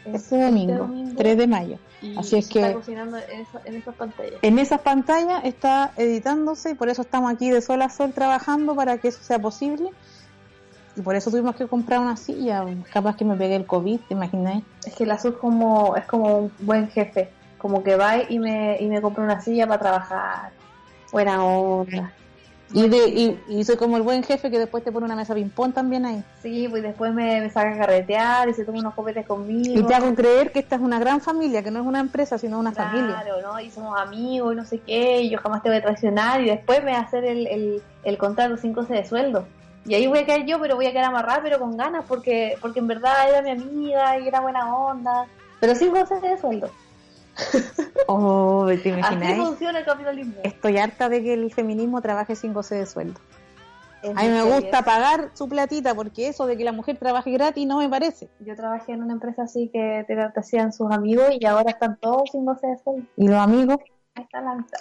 [0.04, 1.78] Este domingo, 3 de mayo.
[2.00, 4.34] Y Así es se está que cocinando en, esa- en esas pantallas.
[4.42, 8.74] en esas pantallas está editándose y por eso estamos aquí de sol a sol trabajando
[8.76, 9.90] para que eso sea posible.
[10.94, 12.64] Y por eso tuvimos que comprar una silla.
[12.92, 14.64] Capaz que me pegué el COVID, ¿te imagináis?
[14.86, 17.30] Es que el azul como, es como un buen jefe.
[17.58, 20.50] Como que va y me, y me compra una silla para trabajar.
[21.12, 22.12] Buena onda.
[22.72, 25.34] Y, de, y, y soy como el buen jefe que después te pone una mesa
[25.34, 26.24] ping-pong también ahí.
[26.42, 29.78] Sí, pues después me, me saca a carretear y se toma unos copetes conmigo.
[29.78, 32.38] Y te hago creer que esta es una gran familia, que no es una empresa,
[32.38, 33.20] sino una familia.
[33.22, 33.60] Claro, ¿no?
[33.60, 36.46] Y somos amigos y no sé qué, y yo jamás te voy a traicionar y
[36.46, 39.46] después me va a hacer el, el, el contrato sin goce de sueldo.
[39.84, 42.56] Y ahí voy a quedar yo, pero voy a quedar amarrada, pero con ganas, porque
[42.60, 45.26] porque en verdad era mi amiga y era buena onda,
[45.60, 46.68] pero sin goce de sueldo.
[48.08, 49.36] Oh, ¿te Así imagináis?
[49.44, 50.34] funciona el capitalismo.
[50.44, 53.20] Estoy harta de que el feminismo trabaje sin goce de sueldo.
[54.02, 57.32] Es A mí me gusta pagar su platita porque eso de que la mujer trabaje
[57.32, 58.28] gratis no me parece.
[58.40, 61.96] Yo trabajé en una empresa así que te, te hacían sus amigos y ahora están
[61.96, 63.06] todos sin goce de sueldo.
[63.16, 63.78] Y los amigos,
[64.14, 64.78] Ahí está la mitad.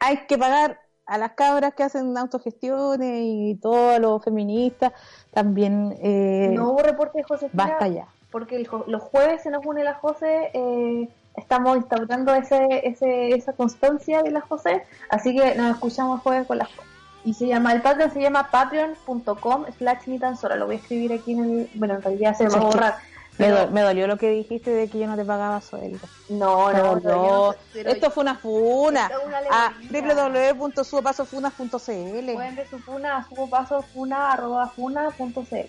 [0.00, 4.92] hay que pagar a las cabras que hacen autogestiones y todos los feministas
[5.32, 5.94] también.
[6.02, 7.64] Eh, No hubo reporte de Josefina.
[7.66, 8.06] basta ya.
[8.30, 13.52] Porque el los jueves se nos une la José, eh, estamos instaurando ese, ese, esa
[13.52, 16.80] constancia de la José, así que nos escuchamos jueves con la José.
[17.24, 20.78] Y se llama, el Patreon se llama patreon.com slash ni tan sola, lo voy a
[20.78, 22.96] escribir aquí en el, bueno en realidad se me va a borrar.
[23.38, 26.06] Me, do- me dolió lo que dijiste de que yo no te pagaba sueldo.
[26.28, 29.10] No, no, no, Esto fue una funa.
[29.26, 30.52] Una A alegoría.
[30.54, 35.68] www.subapasofunas.cl Pueden ver su funa, a su paso funa, arroba funa punto cl.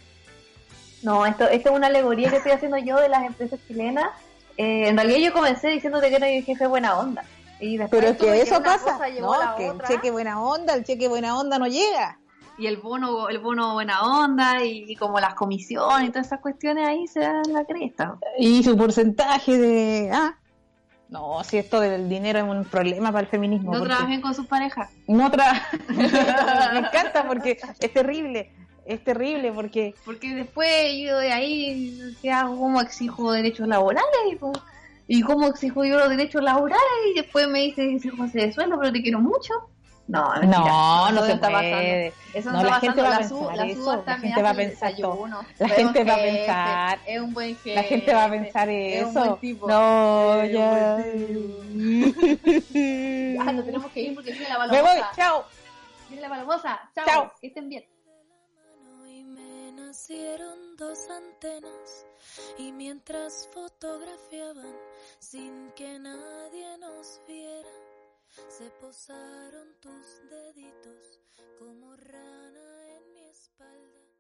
[1.03, 4.09] No, esto, esto es una alegoría que estoy haciendo yo de las empresas chilenas.
[4.61, 7.23] Eh, en realidad yo comencé diciéndote que no hay un jefe buena onda.
[7.59, 9.55] Y después Pero es que eso pasa, cosa ¿no?
[9.57, 12.19] Que el cheque buena onda, el cheque buena onda no llega.
[12.59, 16.87] y el bono, el bono buena onda y, como las comisiones y todas esas cuestiones
[16.87, 18.17] ahí se dan la cresta.
[18.37, 20.11] Y su porcentaje de...
[20.13, 20.37] Ah,
[21.09, 23.73] no, si esto del dinero es un problema para el feminismo.
[23.73, 24.91] No trabajen con sus parejas.
[25.07, 25.53] No tra...
[25.89, 28.51] Me encanta porque es terrible,
[28.85, 29.93] es terrible porque...
[30.05, 32.57] Porque después yo de ahí, ¿qué hago?
[32.59, 34.09] ¿Cómo exijo derechos laborales?
[34.31, 34.57] Y, pues,
[35.07, 36.81] ¿Y cómo exijo yo los derechos laborales?
[37.11, 39.53] Y después me dice, José de sueldo, pero te quiero mucho.
[40.07, 40.33] No.
[40.43, 42.11] No, no Eso se está puede.
[42.11, 42.39] pasando.
[42.39, 43.03] Eso No, está la gente pasando.
[43.03, 44.91] va a La su- pensar la eso, la me gente va a pensar.
[45.59, 46.99] La gente un va a pensar.
[47.07, 47.75] Es un buen jefe.
[47.75, 49.19] La gente va a pensar es un eso.
[49.19, 49.67] buen tipo.
[49.69, 50.95] No, Es ya.
[51.05, 53.35] un buen.
[53.35, 54.93] Ya, nos tenemos que ir porque viene la Me balabosa.
[54.93, 55.45] voy, chao.
[56.09, 56.89] Viene la balabosa.
[56.95, 57.05] Chao.
[57.05, 57.31] Chao.
[57.39, 57.83] Que estén bien
[60.11, 62.05] pusieron dos antenas
[62.57, 64.75] y mientras fotografiaban
[65.19, 67.69] sin que nadie nos viera,
[68.49, 71.21] se posaron tus deditos
[71.57, 74.10] como rana en mi espalda.